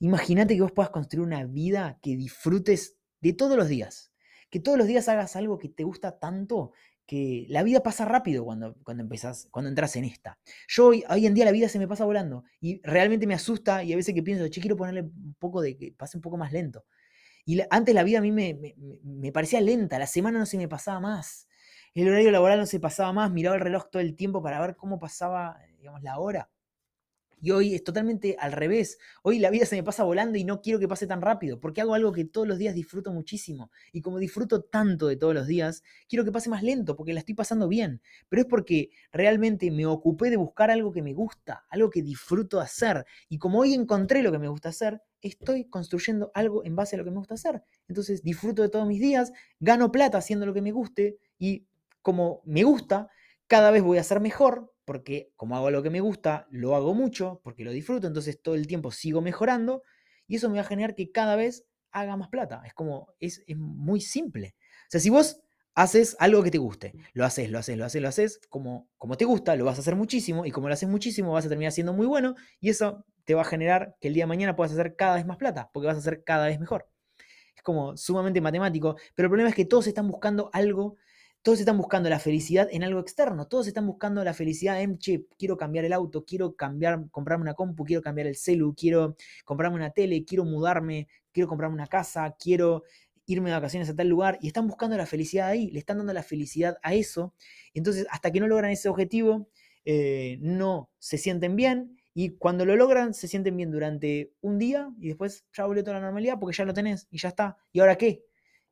Imagínate 0.00 0.56
que 0.56 0.62
vos 0.62 0.72
puedas 0.72 0.90
construir 0.90 1.24
una 1.24 1.44
vida 1.44 2.00
que 2.02 2.16
disfrutes 2.16 2.96
de 3.20 3.32
todos 3.32 3.56
los 3.56 3.68
días, 3.68 4.10
que 4.50 4.58
todos 4.58 4.76
los 4.76 4.88
días 4.88 5.08
hagas 5.08 5.36
algo 5.36 5.58
que 5.58 5.68
te 5.68 5.84
gusta 5.84 6.18
tanto 6.18 6.72
que 7.06 7.46
la 7.48 7.62
vida 7.62 7.82
pasa 7.82 8.04
rápido 8.04 8.44
cuando, 8.44 8.76
cuando 8.82 9.02
empezás, 9.02 9.48
cuando 9.50 9.68
entras 9.68 9.96
en 9.96 10.04
esta. 10.04 10.38
Yo 10.68 10.86
hoy, 10.86 11.04
hoy, 11.08 11.26
en 11.26 11.34
día 11.34 11.44
la 11.44 11.52
vida 11.52 11.68
se 11.68 11.78
me 11.78 11.88
pasa 11.88 12.04
volando 12.04 12.44
y 12.60 12.80
realmente 12.82 13.26
me 13.26 13.34
asusta 13.34 13.84
y 13.84 13.92
a 13.92 13.96
veces 13.96 14.14
que 14.14 14.22
pienso, 14.22 14.48
che, 14.48 14.60
quiero 14.60 14.76
ponerle 14.76 15.02
un 15.02 15.36
poco 15.38 15.60
de 15.60 15.76
que 15.76 15.92
pase 15.92 16.16
un 16.16 16.22
poco 16.22 16.36
más 16.36 16.52
lento. 16.52 16.84
Y 17.44 17.60
antes 17.70 17.94
la 17.94 18.02
vida 18.04 18.18
a 18.18 18.22
mí 18.22 18.32
me, 18.32 18.54
me, 18.54 18.74
me, 19.02 19.32
parecía 19.32 19.60
lenta, 19.60 19.98
la 19.98 20.06
semana 20.06 20.38
no 20.38 20.46
se 20.46 20.56
me 20.56 20.66
pasaba 20.66 20.98
más, 21.00 21.46
el 21.94 22.08
horario 22.08 22.30
laboral 22.30 22.58
no 22.58 22.66
se 22.66 22.80
pasaba 22.80 23.12
más, 23.12 23.30
miraba 23.30 23.56
el 23.56 23.62
reloj 23.62 23.90
todo 23.90 24.02
el 24.02 24.16
tiempo 24.16 24.42
para 24.42 24.60
ver 24.60 24.76
cómo 24.76 24.98
pasaba, 24.98 25.58
digamos, 25.78 26.02
la 26.02 26.18
hora. 26.18 26.50
Y 27.40 27.50
hoy 27.50 27.74
es 27.74 27.84
totalmente 27.84 28.36
al 28.38 28.52
revés. 28.52 28.98
Hoy 29.22 29.38
la 29.38 29.50
vida 29.50 29.66
se 29.66 29.76
me 29.76 29.82
pasa 29.82 30.04
volando 30.04 30.38
y 30.38 30.44
no 30.44 30.60
quiero 30.60 30.78
que 30.78 30.88
pase 30.88 31.06
tan 31.06 31.20
rápido, 31.20 31.60
porque 31.60 31.80
hago 31.80 31.94
algo 31.94 32.12
que 32.12 32.24
todos 32.24 32.46
los 32.46 32.58
días 32.58 32.74
disfruto 32.74 33.12
muchísimo. 33.12 33.70
Y 33.92 34.00
como 34.00 34.18
disfruto 34.18 34.62
tanto 34.62 35.06
de 35.06 35.16
todos 35.16 35.34
los 35.34 35.46
días, 35.46 35.82
quiero 36.08 36.24
que 36.24 36.32
pase 36.32 36.50
más 36.50 36.62
lento, 36.62 36.96
porque 36.96 37.12
la 37.12 37.20
estoy 37.20 37.34
pasando 37.34 37.68
bien. 37.68 38.00
Pero 38.28 38.42
es 38.42 38.48
porque 38.48 38.90
realmente 39.12 39.70
me 39.70 39.86
ocupé 39.86 40.30
de 40.30 40.36
buscar 40.36 40.70
algo 40.70 40.92
que 40.92 41.02
me 41.02 41.12
gusta, 41.12 41.64
algo 41.70 41.90
que 41.90 42.02
disfruto 42.02 42.60
hacer. 42.60 43.04
Y 43.28 43.38
como 43.38 43.60
hoy 43.60 43.74
encontré 43.74 44.22
lo 44.22 44.32
que 44.32 44.38
me 44.38 44.48
gusta 44.48 44.70
hacer, 44.70 45.02
estoy 45.20 45.64
construyendo 45.64 46.30
algo 46.34 46.64
en 46.64 46.76
base 46.76 46.96
a 46.96 46.98
lo 46.98 47.04
que 47.04 47.10
me 47.10 47.18
gusta 47.18 47.34
hacer. 47.34 47.62
Entonces 47.88 48.22
disfruto 48.22 48.62
de 48.62 48.68
todos 48.68 48.86
mis 48.86 49.00
días, 49.00 49.32
gano 49.58 49.90
plata 49.90 50.18
haciendo 50.18 50.46
lo 50.46 50.54
que 50.54 50.62
me 50.62 50.72
guste 50.72 51.18
y 51.38 51.66
como 52.02 52.42
me 52.44 52.62
gusta, 52.62 53.08
cada 53.46 53.70
vez 53.70 53.82
voy 53.82 53.98
a 53.98 54.02
ser 54.02 54.20
mejor 54.20 54.73
porque 54.84 55.32
como 55.36 55.56
hago 55.56 55.70
lo 55.70 55.82
que 55.82 55.90
me 55.90 56.00
gusta, 56.00 56.46
lo 56.50 56.74
hago 56.74 56.94
mucho, 56.94 57.40
porque 57.42 57.64
lo 57.64 57.72
disfruto, 57.72 58.06
entonces 58.06 58.40
todo 58.40 58.54
el 58.54 58.66
tiempo 58.66 58.90
sigo 58.90 59.20
mejorando 59.20 59.82
y 60.26 60.36
eso 60.36 60.48
me 60.48 60.56
va 60.56 60.62
a 60.62 60.64
generar 60.64 60.94
que 60.94 61.10
cada 61.10 61.36
vez 61.36 61.64
haga 61.90 62.16
más 62.16 62.28
plata. 62.28 62.62
Es 62.66 62.74
como, 62.74 63.08
es, 63.20 63.42
muy 63.56 64.00
simple. 64.00 64.56
O 64.58 64.90
sea, 64.90 65.00
si 65.00 65.10
vos 65.10 65.40
haces 65.74 66.16
algo 66.18 66.42
que 66.42 66.50
te 66.50 66.58
guste, 66.58 66.92
lo 67.14 67.24
haces, 67.24 67.50
lo 67.50 67.58
haces, 67.58 67.76
lo 67.76 67.84
haces, 67.84 68.02
lo 68.02 68.08
haces, 68.08 68.40
como, 68.48 68.88
como 68.98 69.16
te 69.16 69.24
gusta, 69.24 69.56
lo 69.56 69.64
vas 69.64 69.78
a 69.78 69.80
hacer 69.80 69.96
muchísimo 69.96 70.44
y 70.44 70.50
como 70.50 70.68
lo 70.68 70.74
haces 70.74 70.88
muchísimo 70.88 71.32
vas 71.32 71.46
a 71.46 71.48
terminar 71.48 71.72
siendo 71.72 71.92
muy 71.92 72.06
bueno 72.06 72.34
y 72.60 72.68
eso 72.68 73.04
te 73.24 73.34
va 73.34 73.42
a 73.42 73.46
generar 73.46 73.96
que 74.00 74.08
el 74.08 74.14
día 74.14 74.24
de 74.24 74.28
mañana 74.28 74.54
puedas 74.54 74.72
hacer 74.72 74.96
cada 74.96 75.16
vez 75.16 75.26
más 75.26 75.36
plata, 75.36 75.70
porque 75.72 75.86
vas 75.86 75.96
a 75.96 76.02
ser 76.02 76.22
cada 76.24 76.46
vez 76.46 76.60
mejor. 76.60 76.88
Es 77.56 77.62
como 77.62 77.96
sumamente 77.96 78.40
matemático, 78.40 78.96
pero 79.14 79.26
el 79.26 79.30
problema 79.30 79.48
es 79.48 79.56
que 79.56 79.64
todos 79.64 79.86
están 79.86 80.08
buscando 80.08 80.50
algo 80.52 80.96
todos 81.44 81.60
están 81.60 81.76
buscando 81.76 82.08
la 82.08 82.18
felicidad 82.18 82.68
en 82.72 82.84
algo 82.84 83.00
externo, 83.00 83.46
todos 83.46 83.66
están 83.66 83.86
buscando 83.86 84.24
la 84.24 84.32
felicidad 84.32 84.80
en, 84.80 84.96
che, 84.96 85.26
quiero 85.38 85.58
cambiar 85.58 85.84
el 85.84 85.92
auto, 85.92 86.24
quiero 86.24 86.56
cambiar, 86.56 87.10
comprarme 87.10 87.42
una 87.42 87.52
compu, 87.52 87.84
quiero 87.84 88.00
cambiar 88.00 88.26
el 88.28 88.34
celu, 88.34 88.74
quiero 88.74 89.14
comprarme 89.44 89.76
una 89.76 89.90
tele, 89.90 90.24
quiero 90.24 90.46
mudarme, 90.46 91.06
quiero 91.32 91.46
comprarme 91.46 91.74
una 91.74 91.86
casa, 91.86 92.34
quiero 92.40 92.84
irme 93.26 93.50
de 93.50 93.56
vacaciones 93.56 93.90
a 93.90 93.94
tal 93.94 94.08
lugar, 94.08 94.38
y 94.40 94.46
están 94.46 94.66
buscando 94.66 94.96
la 94.96 95.04
felicidad 95.04 95.48
ahí, 95.48 95.70
le 95.70 95.80
están 95.80 95.98
dando 95.98 96.14
la 96.14 96.22
felicidad 96.22 96.78
a 96.82 96.94
eso, 96.94 97.34
entonces 97.74 98.06
hasta 98.10 98.32
que 98.32 98.40
no 98.40 98.48
logran 98.48 98.70
ese 98.70 98.88
objetivo, 98.88 99.50
eh, 99.84 100.38
no 100.40 100.88
se 100.98 101.18
sienten 101.18 101.56
bien, 101.56 101.98
y 102.14 102.36
cuando 102.38 102.64
lo 102.64 102.74
logran, 102.74 103.12
se 103.12 103.28
sienten 103.28 103.54
bien 103.54 103.70
durante 103.70 104.32
un 104.40 104.58
día, 104.58 104.88
y 104.98 105.08
después 105.08 105.44
ya 105.52 105.66
volvió 105.66 105.84
toda 105.84 105.98
la 105.98 106.04
normalidad 106.06 106.38
porque 106.40 106.56
ya 106.56 106.64
lo 106.64 106.72
tenés, 106.72 107.06
y 107.10 107.18
ya 107.18 107.28
está, 107.28 107.58
¿y 107.70 107.80
ahora 107.80 107.96
qué? 107.96 108.24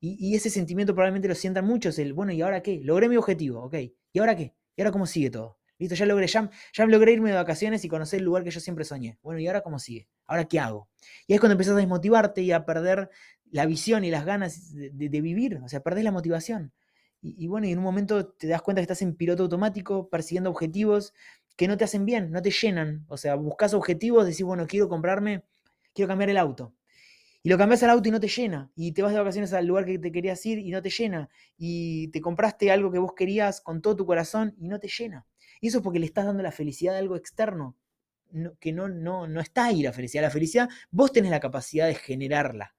Y, 0.04 0.34
ese 0.34 0.50
sentimiento 0.50 0.96
probablemente 0.96 1.28
lo 1.28 1.34
sientan 1.36 1.64
muchos, 1.64 1.96
el, 2.00 2.12
bueno, 2.12 2.32
¿y 2.32 2.42
ahora 2.42 2.60
qué? 2.60 2.80
Logré 2.82 3.08
mi 3.08 3.16
objetivo, 3.16 3.62
ok. 3.62 3.74
¿Y 4.12 4.18
ahora 4.18 4.34
qué? 4.34 4.52
¿Y 4.74 4.82
ahora 4.82 4.90
cómo 4.90 5.06
sigue 5.06 5.30
todo? 5.30 5.58
Listo, 5.78 5.94
ya 5.94 6.06
logré, 6.06 6.26
ya, 6.26 6.50
ya 6.72 6.86
logré 6.86 7.12
irme 7.12 7.30
de 7.30 7.36
vacaciones 7.36 7.84
y 7.84 7.88
conocer 7.88 8.18
el 8.18 8.24
lugar 8.24 8.42
que 8.42 8.50
yo 8.50 8.58
siempre 8.58 8.84
soñé. 8.84 9.20
Bueno, 9.22 9.38
¿y 9.38 9.46
ahora 9.46 9.60
cómo 9.60 9.78
sigue? 9.78 10.08
¿Ahora 10.26 10.46
qué 10.46 10.58
hago? 10.58 10.88
Y 11.28 11.34
es 11.34 11.40
cuando 11.40 11.52
empezás 11.52 11.74
a 11.74 11.76
desmotivarte 11.76 12.42
y 12.42 12.50
a 12.50 12.66
perder 12.66 13.10
la 13.52 13.64
visión 13.64 14.02
y 14.02 14.10
las 14.10 14.26
ganas 14.26 14.74
de, 14.74 15.20
vivir, 15.20 15.60
o 15.62 15.68
sea, 15.68 15.84
perdés 15.84 16.02
la 16.02 16.10
motivación. 16.10 16.72
Y, 17.20 17.46
bueno, 17.46 17.68
y 17.68 17.70
en 17.70 17.78
un 17.78 17.84
momento 17.84 18.26
te 18.26 18.48
das 18.48 18.60
cuenta 18.60 18.80
que 18.80 18.84
estás 18.84 19.02
en 19.02 19.14
piloto 19.14 19.44
automático, 19.44 20.08
persiguiendo 20.08 20.50
objetivos 20.50 21.14
que 21.56 21.68
no 21.68 21.76
te 21.76 21.84
hacen 21.84 22.04
bien, 22.06 22.32
no 22.32 22.42
te 22.42 22.50
llenan. 22.50 23.04
O 23.06 23.16
sea, 23.16 23.36
buscas 23.36 23.72
objetivos, 23.72 24.26
decís, 24.26 24.42
bueno, 24.42 24.66
quiero 24.66 24.88
comprarme, 24.88 25.44
quiero 25.94 26.08
cambiar 26.08 26.30
el 26.30 26.38
auto. 26.38 26.74
Y 27.44 27.48
lo 27.48 27.58
cambias 27.58 27.82
al 27.82 27.90
auto 27.90 28.08
y 28.08 28.12
no 28.12 28.20
te 28.20 28.28
llena. 28.28 28.70
Y 28.76 28.92
te 28.92 29.02
vas 29.02 29.12
de 29.12 29.18
vacaciones 29.18 29.52
al 29.52 29.66
lugar 29.66 29.84
que 29.84 29.98
te 29.98 30.12
querías 30.12 30.44
ir 30.46 30.58
y 30.58 30.70
no 30.70 30.80
te 30.80 30.90
llena. 30.90 31.28
Y 31.58 32.08
te 32.08 32.20
compraste 32.20 32.70
algo 32.70 32.92
que 32.92 32.98
vos 32.98 33.14
querías 33.14 33.60
con 33.60 33.82
todo 33.82 33.96
tu 33.96 34.06
corazón 34.06 34.54
y 34.58 34.68
no 34.68 34.78
te 34.78 34.88
llena. 34.88 35.26
Y 35.60 35.68
eso 35.68 35.78
es 35.78 35.84
porque 35.84 35.98
le 35.98 36.06
estás 36.06 36.26
dando 36.26 36.42
la 36.42 36.52
felicidad 36.52 36.94
a 36.94 36.98
algo 36.98 37.16
externo, 37.16 37.76
que 38.60 38.72
no, 38.72 38.88
no, 38.88 39.26
no 39.26 39.40
está 39.40 39.66
ahí 39.66 39.82
la 39.82 39.92
felicidad. 39.92 40.22
La 40.22 40.30
felicidad, 40.30 40.68
vos 40.90 41.12
tenés 41.12 41.32
la 41.32 41.40
capacidad 41.40 41.88
de 41.88 41.96
generarla, 41.96 42.76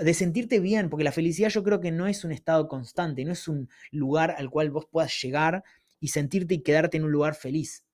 de 0.00 0.14
sentirte 0.14 0.60
bien, 0.60 0.88
porque 0.88 1.04
la 1.04 1.12
felicidad 1.12 1.48
yo 1.48 1.64
creo 1.64 1.80
que 1.80 1.90
no 1.90 2.06
es 2.06 2.24
un 2.24 2.30
estado 2.30 2.68
constante, 2.68 3.24
no 3.24 3.32
es 3.32 3.48
un 3.48 3.68
lugar 3.90 4.36
al 4.38 4.50
cual 4.50 4.70
vos 4.70 4.86
puedas 4.86 5.20
llegar 5.20 5.64
y 5.98 6.08
sentirte 6.08 6.54
y 6.54 6.62
quedarte 6.62 6.96
en 6.96 7.04
un 7.04 7.12
lugar 7.12 7.34
feliz. 7.34 7.84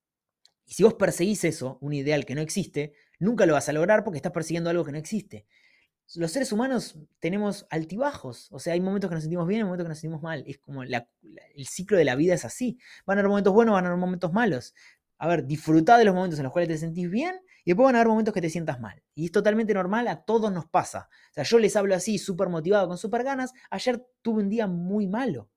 Y 0.67 0.75
si 0.75 0.83
vos 0.83 0.95
perseguís 0.95 1.45
eso, 1.45 1.79
un 1.81 1.95
ideal 1.95 2.27
que 2.27 2.35
no 2.35 2.43
existe, 2.43 2.93
nunca 3.19 3.47
lo 3.47 3.55
vas 3.55 3.69
a 3.71 3.73
lograr 3.73 4.05
porque 4.05 4.19
estás 4.19 4.33
persiguiendo 4.33 4.69
algo 4.69 4.85
que 4.85 4.93
no 4.93 4.99
existe 4.99 5.47
los 6.15 6.31
seres 6.31 6.53
humanos 6.53 6.99
tenemos 7.19 7.67
altibajos, 7.69 8.49
o 8.53 8.59
sea, 8.59 8.75
hay 8.75 8.81
momentos 8.81 9.11
que 9.11 9.15
nos 9.15 9.25
sentimos 9.25 9.47
bien 9.49 9.63
y 9.63 9.65
momentos 9.65 9.85
que 9.85 9.89
nos 9.89 9.99
sentimos 9.99 10.23
mal. 10.23 10.45
Es 10.47 10.59
como 10.59 10.83
el 10.83 11.67
ciclo 11.67 11.99
de 11.99 12.05
la 12.05 12.15
vida 12.15 12.35
es 12.35 12.45
así. 12.45 12.79
Van 13.05 13.19
a 13.19 13.21
haber 13.21 13.29
momentos 13.29 13.53
buenos, 13.53 13.73
van 13.73 13.85
a 13.85 13.89
haber 13.89 14.01
momentos 14.01 14.33
malos. 14.33 14.75
A 15.19 15.27
ver, 15.27 15.47
disfruta 15.47 15.99
de 15.99 16.05
los 16.05 16.15
momentos 16.15 16.39
en 16.39 16.45
los 16.45 16.53
cuales 16.53 16.69
te 16.69 16.79
sentís 16.79 17.11
bien 17.11 17.41
y 17.65 17.71
después 17.71 17.87
van 17.87 17.97
a 17.97 17.99
haber 17.99 18.09
momentos 18.09 18.33
que 18.33 18.41
te 18.41 18.51
sientas 18.51 18.79
mal. 18.81 19.03
Y 19.15 19.27
es 19.27 19.33
totalmente 19.33 19.75
normal, 19.75 20.07
a 20.09 20.23
todos 20.23 20.53
nos 20.53 20.67
pasa. 20.67 21.09
O 21.31 21.35
sea, 21.35 21.45
yo 21.45 21.59
les 21.59 21.75
hablo 21.75 21.95
así, 21.95 22.19
súper 22.19 22.49
motivado, 22.49 22.87
con 22.87 22.99
súper 22.99 23.25
ganas. 23.25 23.53
Ayer 23.71 24.07
tuve 24.23 24.43
un 24.43 24.49
día 24.49 24.67
muy 24.69 25.09
malo. 25.09 25.51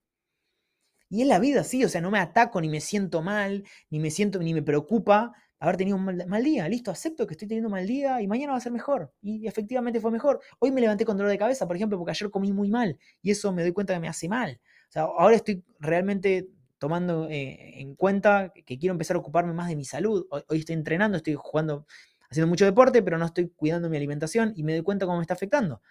Y 1.09 1.21
es 1.23 1.27
la 1.27 1.39
vida 1.39 1.61
así, 1.61 1.83
o 1.83 1.89
sea, 1.89 2.01
no 2.01 2.11
me 2.11 2.19
ataco, 2.19 2.61
ni 2.61 2.69
me 2.69 2.81
siento 2.81 3.21
mal, 3.21 3.63
ni 3.89 3.99
me 3.99 4.11
siento, 4.11 4.39
ni 4.39 4.53
me 4.53 4.61
preocupa 4.61 5.33
haber 5.59 5.77
tenido 5.77 5.97
un 5.97 6.05
mal, 6.05 6.43
día. 6.43 6.67
Listo, 6.69 6.91
acepto 6.91 7.27
que 7.27 7.33
estoy 7.33 7.47
teniendo 7.47 7.67
un 7.67 7.73
mal 7.73 7.85
día 7.85 8.21
y 8.21 8.27
mañana 8.27 8.53
va 8.53 8.57
a 8.57 8.61
ser 8.61 8.71
mejor. 8.71 9.13
Y 9.21 9.47
efectivamente 9.47 9.99
fue 9.99 10.11
mejor. 10.11 10.39
Hoy 10.59 10.71
me 10.71 10.81
levanté 10.81 11.05
con 11.05 11.17
dolor 11.17 11.31
de 11.31 11.37
cabeza, 11.37 11.67
por 11.67 11.75
ejemplo, 11.75 11.97
porque 11.97 12.11
ayer 12.11 12.29
comí 12.29 12.53
muy 12.53 12.69
mal 12.69 12.97
y 13.21 13.31
eso 13.31 13.51
me 13.51 13.61
doy 13.61 13.73
cuenta 13.73 13.93
que 13.93 13.99
me 13.99 14.07
hace 14.07 14.29
mal. 14.29 14.59
O 14.89 14.91
sea, 14.91 15.03
ahora 15.03 15.35
estoy 15.35 15.63
realmente 15.79 16.49
tomando 16.77 17.27
eh, 17.29 17.81
en 17.81 17.95
cuenta 17.95 18.53
que 18.53 18.79
quiero 18.79 18.93
empezar 18.93 19.17
a 19.17 19.19
ocuparme 19.19 19.53
más 19.53 19.67
de 19.67 19.75
mi 19.75 19.85
salud. 19.85 20.25
Hoy, 20.29 20.59
estoy 20.59 20.75
entrenando, 20.75 21.17
estoy 21.17 21.35
jugando, 21.37 21.85
haciendo 22.29 22.47
mucho 22.47 22.65
deporte, 22.65 23.03
pero 23.03 23.17
no 23.17 23.25
estoy 23.25 23.49
cuidando 23.49 23.89
mi 23.89 23.97
alimentación 23.97 24.53
y 24.55 24.63
me 24.63 24.73
doy 24.73 24.81
cuenta 24.81 25.05
cómo 25.05 25.17
me 25.17 25.23
está 25.23 25.33
afectando. 25.33 25.81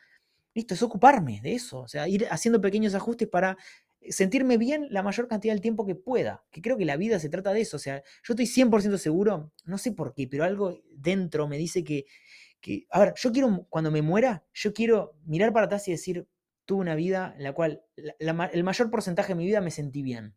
Listo, 0.54 0.74
es 0.74 0.83
ocuparme 0.83 1.40
de 1.42 1.54
eso, 1.54 1.81
o 1.81 1.88
sea, 1.88 2.09
ir 2.09 2.26
haciendo 2.31 2.61
pequeños 2.61 2.94
ajustes 2.94 3.28
para 3.28 3.57
sentirme 4.08 4.58
bien 4.58 4.87
la 4.90 5.02
mayor 5.02 5.28
cantidad 5.28 5.52
del 5.52 5.61
tiempo 5.61 5.87
que 5.87 5.94
pueda, 5.94 6.44
que 6.50 6.62
creo 6.62 6.76
que 6.76 6.84
la 6.84 6.96
vida 6.96 7.18
se 7.18 7.28
trata 7.28 7.52
de 7.52 7.61
eso, 7.61 7.76
o 7.76 7.80
sea, 7.80 8.02
yo 8.22 8.34
estoy 8.34 8.46
100% 8.46 8.96
seguro, 8.98 9.52
no 9.64 9.78
sé 9.78 9.92
por 9.92 10.14
qué, 10.14 10.26
pero 10.28 10.44
algo 10.44 10.80
dentro 10.90 11.48
me 11.48 11.58
dice 11.58 11.84
que, 11.84 12.06
que, 12.61 12.87
a 12.90 13.00
ver, 13.00 13.14
yo 13.16 13.32
quiero, 13.32 13.66
cuando 13.68 13.90
me 13.90 14.02
muera, 14.02 14.44
yo 14.52 14.72
quiero 14.72 15.16
mirar 15.24 15.52
para 15.52 15.66
atrás 15.66 15.88
y 15.88 15.92
decir, 15.92 16.26
tuve 16.64 16.80
una 16.80 16.94
vida 16.94 17.34
en 17.37 17.44
la 17.44 17.52
cual 17.52 17.82
el 17.96 18.64
mayor 18.64 18.90
porcentaje 18.90 19.28
de 19.28 19.37
mi 19.37 19.46
vida 19.46 19.61
me 19.61 19.70
sentí 19.70 20.02
bien. 20.02 20.37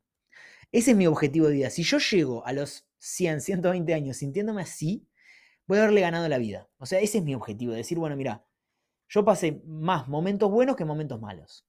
Ese 0.71 0.91
es 0.91 0.97
mi 0.97 1.05
objetivo 1.05 1.47
de 1.47 1.55
vida. 1.55 1.69
Si 1.69 1.83
yo 1.83 1.97
llego 1.97 2.45
a 2.45 2.53
los 2.53 2.87
100, 2.99 3.41
120 3.41 3.93
años 3.93 4.17
sintiéndome 4.17 4.61
así, 4.61 5.05
voy 5.67 5.79
a 5.79 5.81
haberle 5.81 6.01
ganado 6.01 6.29
la 6.29 6.37
vida. 6.37 6.69
O 6.77 6.85
sea, 6.85 6.99
ese 7.01 7.17
es 7.17 7.23
mi 7.25 7.35
objetivo, 7.35 7.73
decir, 7.73 7.97
bueno, 7.97 8.15
mira, 8.15 8.45
yo 9.09 9.25
pasé 9.25 9.61
más 9.65 10.07
momentos 10.07 10.49
buenos 10.49 10.77
que 10.77 10.85
momentos 10.85 11.19
malos. 11.19 11.67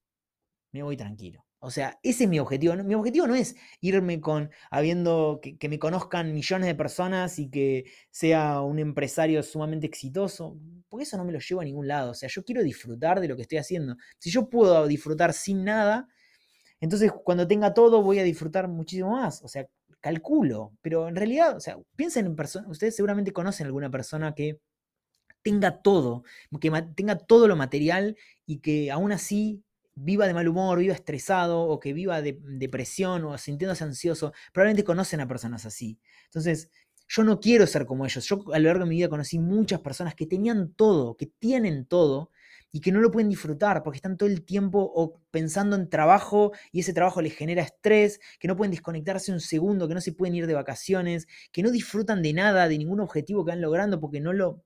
Me 0.71 0.81
voy 0.81 0.95
tranquilo. 0.95 1.45
O 1.65 1.71
sea, 1.71 1.97
ese 2.03 2.25
es 2.25 2.29
mi 2.29 2.39
objetivo. 2.39 2.75
Mi 2.75 2.93
objetivo 2.93 3.25
no 3.25 3.35
es 3.35 3.55
irme 3.79 4.19
con, 4.19 4.51
habiendo, 4.69 5.39
que, 5.41 5.69
me 5.69 5.79
conozcan 5.79 6.33
millones 6.33 6.67
de 6.67 6.75
personas 6.75 7.39
y 7.39 7.49
que 7.49 7.85
sea 8.11 8.59
un 8.59 8.79
empresario 8.79 9.41
sumamente 9.43 9.87
exitoso, 9.87 10.57
porque 10.89 11.03
eso 11.03 11.15
no 11.15 11.23
me 11.23 11.31
lo 11.31 11.39
llevo 11.39 11.61
a 11.61 11.63
ningún 11.63 11.87
lado. 11.87 12.11
O 12.11 12.13
sea, 12.15 12.27
yo 12.27 12.43
quiero 12.43 12.63
disfrutar 12.63 13.21
de 13.21 13.29
lo 13.29 13.37
que 13.37 13.43
estoy 13.43 13.59
haciendo. 13.59 13.95
Si 14.19 14.29
yo 14.29 14.49
puedo 14.49 14.85
disfrutar 14.87 15.31
sin 15.31 15.63
nada, 15.63 16.09
entonces 16.81 17.13
cuando 17.23 17.47
tenga 17.47 17.73
todo 17.73 18.03
voy 18.03 18.19
a 18.19 18.23
disfrutar 18.23 18.67
muchísimo 18.67 19.11
más. 19.11 19.41
O 19.41 19.47
sea, 19.47 19.65
calculo. 20.01 20.73
Pero 20.81 21.07
en 21.07 21.15
realidad, 21.15 21.55
o 21.55 21.61
sea, 21.61 21.77
piensen 21.95 22.25
en 22.25 22.35
personas, 22.35 22.69
ustedes 22.69 22.93
seguramente 22.93 23.31
conocen 23.31 23.67
alguna 23.67 23.89
persona 23.89 24.35
que 24.35 24.59
tenga 25.43 25.81
todo, 25.81 26.23
que 26.59 26.69
tenga 26.93 27.17
todo 27.17 27.47
lo 27.47 27.55
material 27.55 28.17
y 28.45 28.59
que 28.59 28.91
aún 28.91 29.13
así 29.13 29.63
viva 29.95 30.27
de 30.27 30.33
mal 30.33 30.47
humor, 30.47 30.79
viva 30.79 30.93
estresado 30.93 31.61
o 31.61 31.79
que 31.79 31.93
viva 31.93 32.21
de 32.21 32.39
depresión 32.43 33.23
o 33.25 33.37
sintiéndose 33.37 33.83
ansioso, 33.83 34.33
probablemente 34.51 34.83
conocen 34.83 35.21
a 35.21 35.27
personas 35.27 35.65
así. 35.65 35.99
Entonces, 36.25 36.69
Yo 37.07 37.23
no 37.23 37.39
quiero 37.39 37.67
ser 37.67 37.85
como 37.85 38.05
ellos. 38.05 38.25
Yo 38.25 38.43
a 38.53 38.59
lo 38.59 38.65
largo 38.69 38.85
de 38.85 38.89
mi 38.89 38.95
vida 38.95 39.09
conocí 39.09 39.37
muchas 39.37 39.81
personas 39.81 40.15
que 40.15 40.25
tenían 40.25 40.73
todo, 40.73 41.15
que 41.17 41.27
tienen 41.27 41.85
todo, 41.85 42.31
y 42.71 42.81
que 42.81 42.91
no 42.91 42.99
lo 43.01 43.11
pueden 43.11 43.29
disfrutar 43.29 43.83
porque 43.83 43.97
están 43.97 44.17
todo 44.17 44.27
el 44.29 44.43
tiempo 44.43 45.21
pensando 45.29 45.75
en 45.75 45.89
trabajo 45.89 46.53
y 46.71 46.79
ese 46.79 46.91
trabajo 46.93 47.21
les 47.21 47.35
genera 47.35 47.61
estrés, 47.61 48.19
que 48.39 48.47
no 48.47 48.55
pueden 48.55 48.71
desconectarse 48.71 49.31
un 49.31 49.39
segundo, 49.41 49.87
que 49.87 49.93
no 49.93 50.01
se 50.01 50.13
pueden 50.13 50.33
ir 50.35 50.47
de 50.47 50.55
vacaciones, 50.55 51.27
que 51.51 51.61
no 51.61 51.69
disfrutan 51.69 52.23
de 52.23 52.33
nada, 52.33 52.67
de 52.67 52.77
ningún 52.79 52.99
objetivo 52.99 53.45
que 53.45 53.51
van 53.51 53.61
logrando 53.61 53.99
porque 53.99 54.19
no 54.21 54.33
lo 54.33 54.63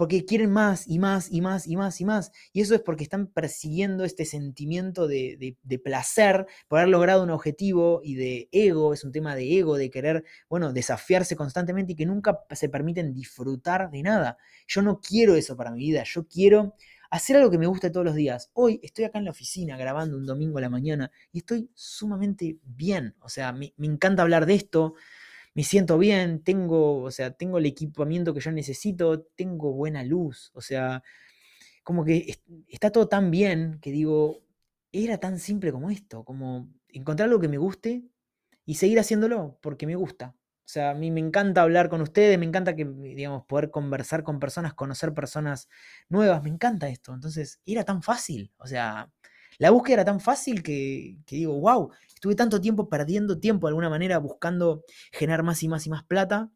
porque 0.00 0.24
quieren 0.24 0.50
más 0.50 0.88
y 0.88 0.98
más 0.98 1.30
y 1.30 1.42
más 1.42 1.66
y 1.66 1.76
más 1.76 2.00
y 2.00 2.06
más. 2.06 2.32
Y 2.54 2.62
eso 2.62 2.74
es 2.74 2.80
porque 2.80 3.04
están 3.04 3.26
persiguiendo 3.26 4.04
este 4.04 4.24
sentimiento 4.24 5.06
de, 5.06 5.58
de, 5.62 5.78
placer 5.78 6.46
por 6.68 6.78
haber 6.78 6.88
logrado 6.88 7.22
un 7.22 7.28
objetivo 7.28 8.00
y 8.02 8.14
de 8.14 8.48
ego, 8.50 8.94
es 8.94 9.04
un 9.04 9.12
tema 9.12 9.34
de 9.34 9.58
ego, 9.58 9.76
de 9.76 9.90
querer, 9.90 10.24
bueno, 10.48 10.72
desafiarse 10.72 11.36
constantemente 11.36 11.92
y 11.92 11.96
que 11.96 12.06
nunca 12.06 12.40
se 12.52 12.70
permiten 12.70 13.12
disfrutar 13.12 13.90
de 13.90 14.02
nada. 14.02 14.38
Yo 14.66 14.80
no 14.80 15.02
quiero 15.02 15.34
eso 15.34 15.54
para 15.54 15.70
mi 15.70 15.80
vida, 15.80 16.02
yo 16.06 16.26
quiero 16.26 16.74
hacer 17.10 17.36
algo 17.36 17.50
que 17.50 17.58
me 17.58 17.66
guste 17.66 17.90
todos 17.90 18.06
los 18.06 18.14
días. 18.14 18.50
Hoy 18.54 18.80
estoy 18.82 19.04
acá 19.04 19.18
en 19.18 19.24
la 19.24 19.32
oficina 19.32 19.76
grabando 19.76 20.16
un 20.16 20.24
domingo 20.24 20.58
a 20.58 20.60
la 20.60 20.70
mañana 20.70 21.10
y 21.32 21.38
estoy 21.38 21.70
sumamente 21.74 22.56
bien. 22.62 23.16
O 23.20 23.28
sea, 23.28 23.52
me, 23.52 23.74
encanta 23.78 24.22
hablar 24.22 24.46
de 24.46 24.54
esto, 24.54 24.94
me 25.54 25.64
siento 25.64 25.98
bien, 25.98 26.42
tengo, 26.42 27.02
o 27.02 27.10
sea, 27.10 27.32
tengo 27.32 27.58
el 27.58 27.66
equipamiento 27.66 28.34
que 28.34 28.40
yo 28.40 28.52
necesito, 28.52 29.22
tengo 29.36 29.72
buena 29.72 30.04
luz, 30.04 30.50
o 30.54 30.60
sea, 30.60 31.02
como 31.82 32.04
que 32.04 32.36
está 32.68 32.90
todo 32.90 33.08
tan 33.08 33.30
bien 33.30 33.78
que 33.80 33.90
digo, 33.92 34.40
era 34.92 35.18
tan 35.18 35.38
simple 35.38 35.72
como 35.72 35.90
esto, 35.90 36.24
como 36.24 36.68
encontrar 36.88 37.28
algo 37.28 37.40
que 37.40 37.48
me 37.48 37.58
guste 37.58 38.04
y 38.66 38.74
seguir 38.76 38.98
haciéndolo 39.00 39.58
porque 39.62 39.86
me 39.86 39.96
gusta. 39.96 40.34
O 40.66 40.72
sea, 40.72 40.90
a 40.90 40.94
mí 40.94 41.10
me 41.10 41.20
encanta 41.20 41.62
hablar 41.62 41.88
con 41.88 42.00
ustedes, 42.00 42.38
me 42.38 42.46
encanta 42.46 42.76
que, 42.76 42.84
digamos, 42.84 43.44
poder 43.46 43.70
conversar 43.70 44.22
con 44.22 44.38
personas, 44.38 44.74
conocer 44.74 45.12
personas 45.14 45.68
nuevas, 46.08 46.42
me 46.44 46.50
encanta 46.50 46.88
esto. 46.88 47.12
Entonces, 47.12 47.60
era 47.66 47.84
tan 47.84 48.02
fácil. 48.02 48.52
O 48.58 48.66
sea, 48.68 49.10
la 49.60 49.70
búsqueda 49.70 49.96
era 49.96 50.04
tan 50.06 50.20
fácil 50.20 50.62
que, 50.62 51.18
digo, 51.28 51.60
wow, 51.60 51.90
estuve 52.08 52.34
tanto 52.34 52.62
tiempo 52.62 52.88
perdiendo 52.88 53.38
tiempo 53.38 53.66
de 53.66 53.72
alguna 53.72 53.90
manera 53.90 54.16
buscando 54.16 54.84
generar 55.12 55.42
más 55.42 55.62
y 55.62 55.68
más 55.68 55.86
y 55.86 55.90
más 55.90 56.02
plata, 56.02 56.50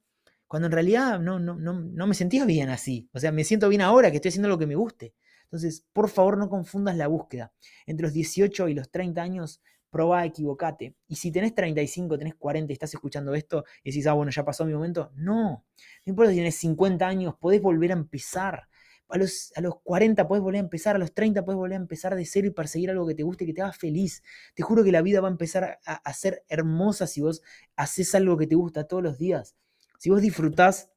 cuando 0.46 0.66
en 0.66 0.72
realidad 0.72 1.20
no, 1.20 1.38
no, 1.38 1.54
no, 1.54 1.74
no 1.74 2.06
me 2.06 2.14
sentía 2.14 2.46
bien 2.46 2.70
así. 2.70 3.10
O 3.12 3.20
sea, 3.20 3.30
me 3.30 3.44
siento 3.44 3.68
bien 3.68 3.82
ahora 3.82 4.10
que 4.10 4.16
estoy 4.16 4.30
haciendo 4.30 4.48
lo 4.48 4.58
que 4.58 4.66
me 4.66 4.74
guste. 4.74 5.12
Entonces, 5.42 5.84
por 5.92 6.08
favor, 6.08 6.38
no 6.38 6.48
confundas 6.48 6.96
la 6.96 7.06
búsqueda. 7.06 7.52
Entre 7.84 8.04
los 8.04 8.14
18 8.14 8.68
y 8.68 8.74
los 8.74 8.90
30 8.90 9.20
años 9.20 9.60
probá, 9.90 10.24
equivocate. 10.24 10.96
Y 11.06 11.16
si 11.16 11.30
tenés 11.30 11.54
35, 11.54 12.16
tenés 12.16 12.36
40 12.36 12.72
y 12.72 12.74
estás 12.74 12.94
escuchando 12.94 13.34
esto 13.34 13.64
y 13.82 13.90
decís, 13.90 14.06
ah, 14.06 14.14
bueno, 14.14 14.32
ya 14.32 14.46
pasó 14.46 14.64
mi 14.64 14.72
momento, 14.72 15.12
no. 15.14 15.66
No 16.06 16.10
importa 16.10 16.30
si 16.30 16.36
tienes 16.36 16.56
50 16.56 17.06
años, 17.06 17.34
podés 17.38 17.60
volver 17.60 17.90
a 17.90 17.94
empezar. 17.96 18.66
A 19.08 19.18
los, 19.18 19.52
a 19.54 19.60
los 19.60 19.80
40 19.82 20.26
podés 20.26 20.42
volver 20.42 20.58
a 20.58 20.64
empezar, 20.64 20.96
a 20.96 20.98
los 20.98 21.12
30 21.14 21.44
podés 21.44 21.56
volver 21.56 21.74
a 21.74 21.80
empezar 21.80 22.14
de 22.14 22.24
cero 22.24 22.46
y 22.48 22.50
perseguir 22.50 22.90
algo 22.90 23.06
que 23.06 23.14
te 23.14 23.22
guste, 23.22 23.46
que 23.46 23.52
te 23.52 23.62
haga 23.62 23.72
feliz. 23.72 24.22
Te 24.54 24.62
juro 24.62 24.82
que 24.82 24.92
la 24.92 25.02
vida 25.02 25.20
va 25.20 25.28
a 25.28 25.30
empezar 25.30 25.78
a, 25.84 25.94
a 25.94 26.12
ser 26.14 26.44
hermosa 26.48 27.06
si 27.06 27.20
vos 27.20 27.42
haces 27.76 28.14
algo 28.14 28.36
que 28.36 28.46
te 28.46 28.54
gusta 28.54 28.84
todos 28.88 29.02
los 29.02 29.18
días. 29.18 29.54
Si 29.98 30.10
vos 30.10 30.20
disfrutás 30.20 30.90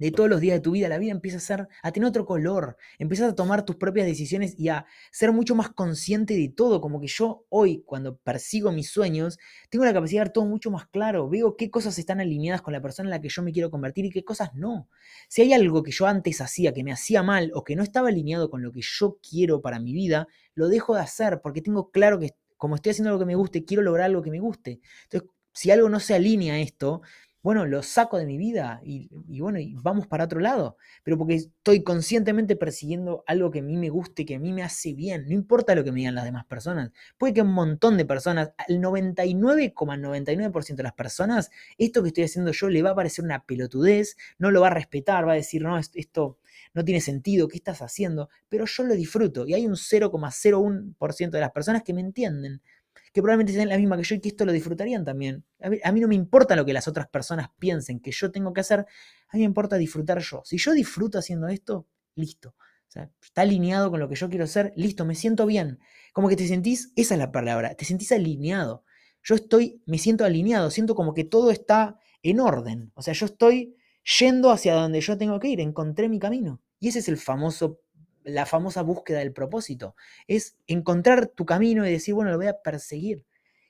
de 0.00 0.10
todos 0.10 0.30
los 0.30 0.40
días 0.40 0.56
de 0.56 0.60
tu 0.60 0.72
vida, 0.72 0.88
la 0.88 0.98
vida 0.98 1.12
empieza 1.12 1.36
a 1.36 1.40
ser, 1.40 1.68
a 1.82 1.92
tener 1.92 2.08
otro 2.08 2.24
color, 2.24 2.76
empiezas 2.98 3.32
a 3.32 3.34
tomar 3.34 3.64
tus 3.64 3.76
propias 3.76 4.06
decisiones 4.06 4.58
y 4.58 4.68
a 4.70 4.86
ser 5.12 5.30
mucho 5.30 5.54
más 5.54 5.68
consciente 5.68 6.34
de 6.34 6.48
todo, 6.48 6.80
como 6.80 7.00
que 7.00 7.06
yo 7.06 7.44
hoy, 7.50 7.82
cuando 7.84 8.16
persigo 8.16 8.72
mis 8.72 8.90
sueños, 8.90 9.38
tengo 9.68 9.84
la 9.84 9.92
capacidad 9.92 10.22
de 10.22 10.24
ver 10.24 10.32
todo 10.32 10.46
mucho 10.46 10.70
más 10.70 10.86
claro, 10.88 11.28
veo 11.28 11.54
qué 11.56 11.70
cosas 11.70 11.98
están 11.98 12.18
alineadas 12.18 12.62
con 12.62 12.72
la 12.72 12.80
persona 12.80 13.08
en 13.08 13.10
la 13.10 13.20
que 13.20 13.28
yo 13.28 13.42
me 13.42 13.52
quiero 13.52 13.70
convertir 13.70 14.06
y 14.06 14.10
qué 14.10 14.24
cosas 14.24 14.54
no. 14.54 14.88
Si 15.28 15.42
hay 15.42 15.52
algo 15.52 15.82
que 15.82 15.92
yo 15.92 16.06
antes 16.06 16.40
hacía 16.40 16.72
que 16.72 16.82
me 16.82 16.92
hacía 16.92 17.22
mal 17.22 17.50
o 17.54 17.62
que 17.62 17.76
no 17.76 17.82
estaba 17.82 18.08
alineado 18.08 18.48
con 18.48 18.62
lo 18.62 18.72
que 18.72 18.80
yo 18.82 19.18
quiero 19.22 19.60
para 19.60 19.80
mi 19.80 19.92
vida, 19.92 20.28
lo 20.54 20.68
dejo 20.68 20.94
de 20.94 21.02
hacer 21.02 21.40
porque 21.42 21.60
tengo 21.60 21.90
claro 21.90 22.18
que 22.18 22.30
como 22.56 22.74
estoy 22.74 22.90
haciendo 22.90 23.10
algo 23.10 23.20
que 23.20 23.26
me 23.26 23.34
guste, 23.34 23.64
quiero 23.64 23.82
lograr 23.82 24.06
algo 24.06 24.22
que 24.22 24.30
me 24.30 24.40
guste. 24.40 24.80
Entonces, 25.04 25.30
si 25.52 25.70
algo 25.70 25.88
no 25.88 26.00
se 26.00 26.14
alinea 26.14 26.54
a 26.54 26.58
esto, 26.58 27.02
bueno, 27.42 27.64
lo 27.66 27.82
saco 27.82 28.18
de 28.18 28.26
mi 28.26 28.36
vida 28.36 28.80
y, 28.84 29.08
bueno, 29.40 29.58
y 29.58 29.74
vamos 29.74 30.06
para 30.06 30.24
otro 30.24 30.40
lado. 30.40 30.76
Pero 31.02 31.16
porque 31.16 31.36
estoy 31.36 31.82
conscientemente 31.82 32.54
persiguiendo 32.56 33.24
algo 33.26 33.50
que 33.50 33.60
a 33.60 33.62
mí 33.62 33.76
me 33.76 33.88
guste, 33.88 34.26
que 34.26 34.34
a 34.34 34.38
mí 34.38 34.52
me 34.52 34.62
hace 34.62 34.92
bien. 34.92 35.24
No 35.26 35.32
importa 35.32 35.74
lo 35.74 35.82
que 35.82 35.90
me 35.92 36.00
digan 36.00 36.14
las 36.14 36.24
demás 36.24 36.44
personas. 36.44 36.90
Puede 37.16 37.32
que 37.34 37.42
un 37.42 37.52
montón 37.52 37.96
de 37.96 38.04
personas, 38.04 38.52
al 38.58 38.80
99,99% 38.80 40.76
de 40.76 40.82
las 40.82 40.92
personas, 40.92 41.50
esto 41.78 42.02
que 42.02 42.08
estoy 42.08 42.24
haciendo 42.24 42.52
yo 42.52 42.68
le 42.68 42.82
va 42.82 42.90
a 42.90 42.94
parecer 42.94 43.24
una 43.24 43.44
pelotudez, 43.44 44.16
no 44.38 44.50
lo 44.50 44.60
va 44.60 44.68
a 44.68 44.74
respetar, 44.74 45.26
va 45.26 45.32
a 45.32 45.36
decir, 45.36 45.62
no, 45.62 45.78
esto 45.78 46.38
no 46.74 46.84
tiene 46.84 47.00
sentido, 47.00 47.48
¿qué 47.48 47.56
estás 47.56 47.82
haciendo? 47.82 48.28
Pero 48.48 48.66
yo 48.66 48.82
lo 48.84 48.94
disfruto 48.94 49.46
y 49.46 49.54
hay 49.54 49.66
un 49.66 49.76
0,01% 49.76 51.30
de 51.30 51.40
las 51.40 51.52
personas 51.52 51.82
que 51.82 51.94
me 51.94 52.00
entienden 52.00 52.60
que 53.12 53.22
probablemente 53.22 53.52
sean 53.52 53.68
la 53.68 53.78
misma 53.78 53.96
que 53.96 54.04
yo 54.04 54.14
y 54.14 54.20
que 54.20 54.28
esto 54.28 54.44
lo 54.44 54.52
disfrutarían 54.52 55.04
también. 55.04 55.44
A 55.82 55.92
mí, 55.92 56.00
no 56.00 56.08
me 56.08 56.14
importa 56.14 56.56
lo 56.56 56.64
que 56.64 56.72
las 56.72 56.88
otras 56.88 57.08
personas 57.08 57.50
piensen 57.58 58.00
que 58.00 58.12
yo 58.12 58.30
tengo 58.30 58.52
que 58.52 58.60
hacer, 58.60 58.80
a 58.80 59.36
mí 59.36 59.40
me 59.40 59.44
importa 59.44 59.76
disfrutar 59.76 60.18
yo. 60.20 60.42
Si 60.44 60.58
yo 60.58 60.72
disfruto 60.72 61.18
haciendo 61.18 61.48
esto, 61.48 61.86
listo. 62.14 62.54
Está 63.22 63.42
alineado 63.42 63.90
con 63.90 64.00
lo 64.00 64.08
que 64.08 64.16
yo 64.16 64.28
quiero 64.28 64.44
hacer, 64.44 64.72
listo, 64.76 65.04
me 65.04 65.14
siento 65.14 65.46
bien. 65.46 65.78
Como 66.12 66.28
que 66.28 66.36
te 66.36 66.48
sentís, 66.48 66.92
esa 66.96 67.14
es 67.14 67.18
la 67.18 67.30
palabra, 67.30 67.74
te 67.74 67.84
sentís 67.84 68.10
alineado. 68.12 68.84
Yo 69.22 69.34
estoy, 69.34 69.82
me 69.86 69.98
siento 69.98 70.24
alineado, 70.24 70.70
siento 70.70 70.94
como 70.94 71.14
que 71.14 71.24
todo 71.24 71.50
está 71.50 71.98
en 72.22 72.40
orden. 72.40 72.90
O 72.94 73.02
sea, 73.02 73.14
yo 73.14 73.26
estoy 73.26 73.76
yendo 74.18 74.50
hacia 74.50 74.74
donde 74.74 75.00
yo 75.00 75.16
tengo 75.16 75.38
que 75.38 75.48
ir, 75.48 75.60
encontré 75.60 76.08
mi 76.08 76.18
camino. 76.18 76.62
Y 76.80 76.88
ese 76.88 77.00
es 77.00 77.08
el 77.08 77.18
famoso 77.18 77.80
la 78.24 78.46
famosa 78.46 78.82
búsqueda 78.82 79.20
del 79.20 79.32
propósito. 79.32 79.94
Es 80.26 80.56
encontrar 80.66 81.28
tu 81.28 81.44
camino 81.46 81.86
y 81.86 81.90
decir, 81.90 82.14
bueno, 82.14 82.30
lo 82.30 82.36
voy 82.36 82.48
a 82.48 82.60
perseguir. 82.60 83.24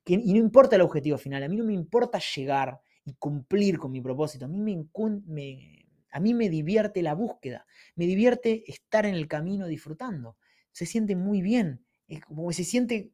y 0.05 0.33
no 0.33 0.39
importa 0.39 0.77
el 0.77 0.83
objetivo 0.83 1.19
final, 1.19 1.43
a 1.43 1.49
mí 1.49 1.57
no 1.57 1.65
me 1.65 1.75
importa 1.75 2.19
llegar 2.19 2.81
y 3.05 3.15
cumplir 3.15 3.79
con 3.79 3.93
mi 3.93 4.01
propósito. 4.01 4.45
A 4.47 4.49
mí 4.49 4.59
me, 4.59 5.87
a 6.11 6.21
mí 6.21 6.35
me 6.35 6.49
divierte 6.49 7.03
la 7.03 7.15
búsqueda, 7.15 7.67
me 7.95 8.07
divierte 8.07 8.65
estar 8.71 9.07
en 9.07 9.15
el 9.15 9.29
camino 9.29 9.67
disfrutando. 9.67 10.37
Se 10.73 10.87
siente 10.87 11.17
muy 11.17 11.43
bien, 11.43 11.85
es 12.09 12.25
como 12.25 12.51
se 12.53 12.65
siente 12.65 13.11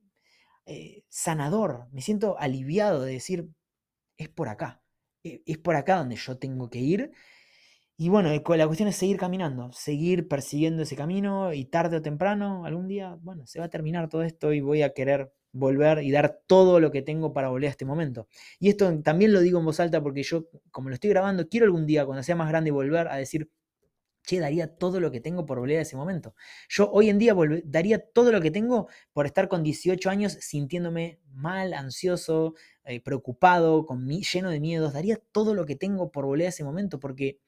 eh, 0.66 1.04
sanador, 1.08 1.88
me 1.92 2.02
siento 2.02 2.38
aliviado 2.38 3.02
de 3.02 3.12
decir, 3.12 3.48
es 4.16 4.28
por 4.28 4.48
acá, 4.48 4.82
e, 5.22 5.42
es 5.46 5.58
por 5.58 5.76
acá 5.76 5.96
donde 5.96 6.16
yo 6.16 6.38
tengo 6.38 6.70
que 6.70 6.78
ir 6.80 7.12
y 7.98 8.10
bueno, 8.10 8.30
la 8.30 8.66
cuestión 8.66 8.88
es 8.88 8.96
seguir 8.96 9.16
caminando, 9.16 9.72
seguir 9.72 10.28
persiguiendo 10.28 10.82
ese 10.82 10.96
camino 10.96 11.54
y 11.54 11.64
tarde 11.64 11.96
o 11.96 12.02
temprano, 12.02 12.66
algún 12.66 12.88
día, 12.88 13.16
bueno, 13.22 13.46
se 13.46 13.58
va 13.58 13.66
a 13.66 13.70
terminar 13.70 14.08
todo 14.10 14.22
esto 14.22 14.52
y 14.52 14.60
voy 14.60 14.82
a 14.82 14.92
querer 14.92 15.32
volver 15.52 16.02
y 16.02 16.10
dar 16.10 16.40
todo 16.46 16.78
lo 16.80 16.90
que 16.90 17.00
tengo 17.00 17.32
para 17.32 17.48
volver 17.48 17.68
a 17.68 17.70
este 17.70 17.86
momento. 17.86 18.28
Y 18.58 18.68
esto 18.68 19.00
también 19.02 19.32
lo 19.32 19.40
digo 19.40 19.58
en 19.58 19.64
voz 19.64 19.80
alta 19.80 20.02
porque 20.02 20.22
yo, 20.22 20.46
como 20.70 20.90
lo 20.90 20.94
estoy 20.94 21.10
grabando, 21.10 21.48
quiero 21.48 21.64
algún 21.64 21.86
día, 21.86 22.04
cuando 22.04 22.22
sea 22.22 22.36
más 22.36 22.48
grande, 22.48 22.70
volver 22.70 23.08
a 23.08 23.16
decir, 23.16 23.50
che, 24.26 24.40
daría 24.40 24.76
todo 24.76 25.00
lo 25.00 25.10
que 25.10 25.20
tengo 25.20 25.46
por 25.46 25.58
volver 25.58 25.78
a 25.78 25.82
ese 25.82 25.96
momento. 25.96 26.34
Yo 26.68 26.90
hoy 26.90 27.08
en 27.08 27.18
día 27.18 27.34
daría 27.64 27.98
todo 27.98 28.32
lo 28.32 28.40
que 28.40 28.50
tengo 28.50 28.88
por 29.12 29.24
estar 29.24 29.48
con 29.48 29.62
18 29.62 30.10
años 30.10 30.32
sintiéndome 30.40 31.20
mal, 31.32 31.72
ansioso, 31.72 32.54
eh, 32.84 33.00
preocupado, 33.00 33.86
con 33.86 34.06
lleno 34.08 34.50
de 34.50 34.60
miedos. 34.60 34.92
Daría 34.92 35.16
todo 35.32 35.54
lo 35.54 35.64
que 35.64 35.76
tengo 35.76 36.10
por 36.10 36.26
volver 36.26 36.46
a 36.46 36.50
ese 36.50 36.64
momento 36.64 36.98
porque 37.00 37.38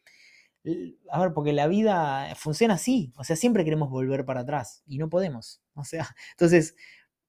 a 1.11 1.21
ver, 1.21 1.33
porque 1.33 1.53
la 1.53 1.67
vida 1.67 2.35
funciona 2.37 2.75
así, 2.75 3.13
o 3.17 3.25
sea, 3.25 3.37
siempre 3.37 3.65
queremos 3.65 3.91
volver 3.91 4.25
para 4.25 4.41
atrás 4.41 4.83
y 4.87 4.99
no 4.99 5.09
podemos, 5.09 5.63
o 5.75 5.85
sea, 5.85 6.15
entonces, 6.33 6.77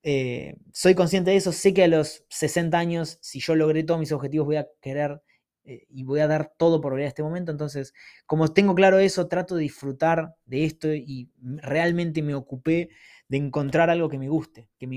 eh, 0.04 0.56
soy 0.73 0.95
consciente 0.95 1.32
de 1.32 1.38
eso, 1.38 1.52
sé 1.52 1.73
que 1.73 1.84
a 1.84 1.88
los 1.88 2.25
60 2.30 2.78
años, 2.78 3.17
si 3.21 3.39
yo 3.39 3.56
logré 3.56 3.84
todos 3.84 3.99
mis 3.99 4.12
objetivos, 4.12 4.47
voy 4.47 4.56
a 4.56 4.67
querer 4.82 5.21
eh, 5.65 5.86
y 5.89 6.04
voy 6.04 6.21
a 6.21 6.28
dar 6.28 6.54
todo 6.58 6.80
por 6.82 6.93
volver 6.93 7.08
este 7.08 7.23
momento, 7.23 7.52
entonces, 7.52 7.93
como 8.25 8.54
tengo 8.54 8.75
claro 8.75 8.99
eso, 8.99 9.28
trato 9.28 9.56
de 9.56 9.63
disfrutar 9.63 10.36
de 10.45 10.65
esto 10.65 10.93
y 10.93 11.30
realmente 11.41 12.21
me 12.21 12.36
ocupé 12.36 12.89
de 13.28 13.38
encontrar 13.38 13.89
algo 13.89 14.10
que 14.10 14.17
me 14.17 14.30
guste, 14.30 14.69
que 14.80 14.88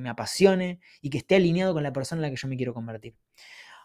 me 0.00 0.08
apasione 0.08 0.80
y 1.00 1.10
que 1.10 1.18
esté 1.18 1.36
alineado 1.36 1.74
con 1.74 1.82
la 1.82 1.92
persona 1.92 2.18
en 2.18 2.22
la 2.22 2.30
que 2.30 2.36
yo 2.36 2.48
me 2.48 2.56
quiero 2.56 2.74
convertir. 2.74 3.16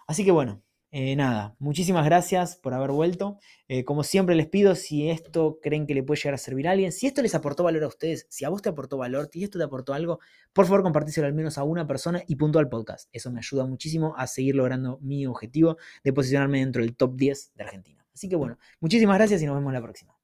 Así 0.08 0.24
que 0.24 0.32
bueno, 0.32 0.62
eh, 0.98 1.14
nada, 1.18 1.58
muchísimas 1.60 2.06
gracias 2.06 2.56
por 2.56 2.74
haber 2.74 2.92
vuelto. 2.92 3.38
Eh, 3.68 3.84
como 3.84 4.02
siempre 4.02 4.34
les 4.34 4.48
pido, 4.48 4.76
si 4.76 5.10
esto 5.10 5.60
creen 5.62 5.88
que 5.88 5.94
le 5.94 6.04
puede 6.04 6.22
llegar 6.22 6.36
a 6.36 6.38
servir 6.38 6.70
a 6.70 6.72
alguien, 6.72 6.94
si 6.94 7.06
esto 7.06 7.22
les 7.22 7.36
aportó 7.36 7.66
valor 7.66 7.84
a 7.84 7.88
ustedes, 7.88 8.28
si 8.30 8.46
a 8.46 8.50
vos 8.50 8.62
te 8.62 8.70
aportó 8.70 8.96
valor, 8.96 9.28
si 9.30 9.44
esto 9.44 9.58
te 9.60 9.66
aportó 9.66 9.94
algo, 9.94 10.22
por 10.54 10.68
favor 10.68 10.84
compartíselo 10.84 11.28
al 11.28 11.34
menos 11.34 11.58
a 11.58 11.66
una 11.66 11.86
persona 11.86 12.24
y 12.28 12.38
punto 12.38 12.60
al 12.60 12.70
podcast. 12.70 13.10
Eso 13.12 13.30
me 13.30 13.40
ayuda 13.40 13.66
muchísimo 13.66 14.16
a 14.16 14.26
seguir 14.26 14.56
logrando 14.56 14.98
mi 15.02 15.28
objetivo 15.28 15.76
de 16.02 16.14
posicionarme 16.14 16.60
dentro 16.60 16.82
del 16.82 16.96
top 16.96 17.18
10 17.18 17.52
de 17.56 17.64
Argentina. 17.66 18.06
Así 18.14 18.30
que 18.30 18.38
bueno, 18.38 18.58
muchísimas 18.80 19.18
gracias 19.18 19.42
y 19.42 19.48
nos 19.48 19.56
vemos 19.56 19.74
la 19.74 19.82
próxima. 19.82 20.15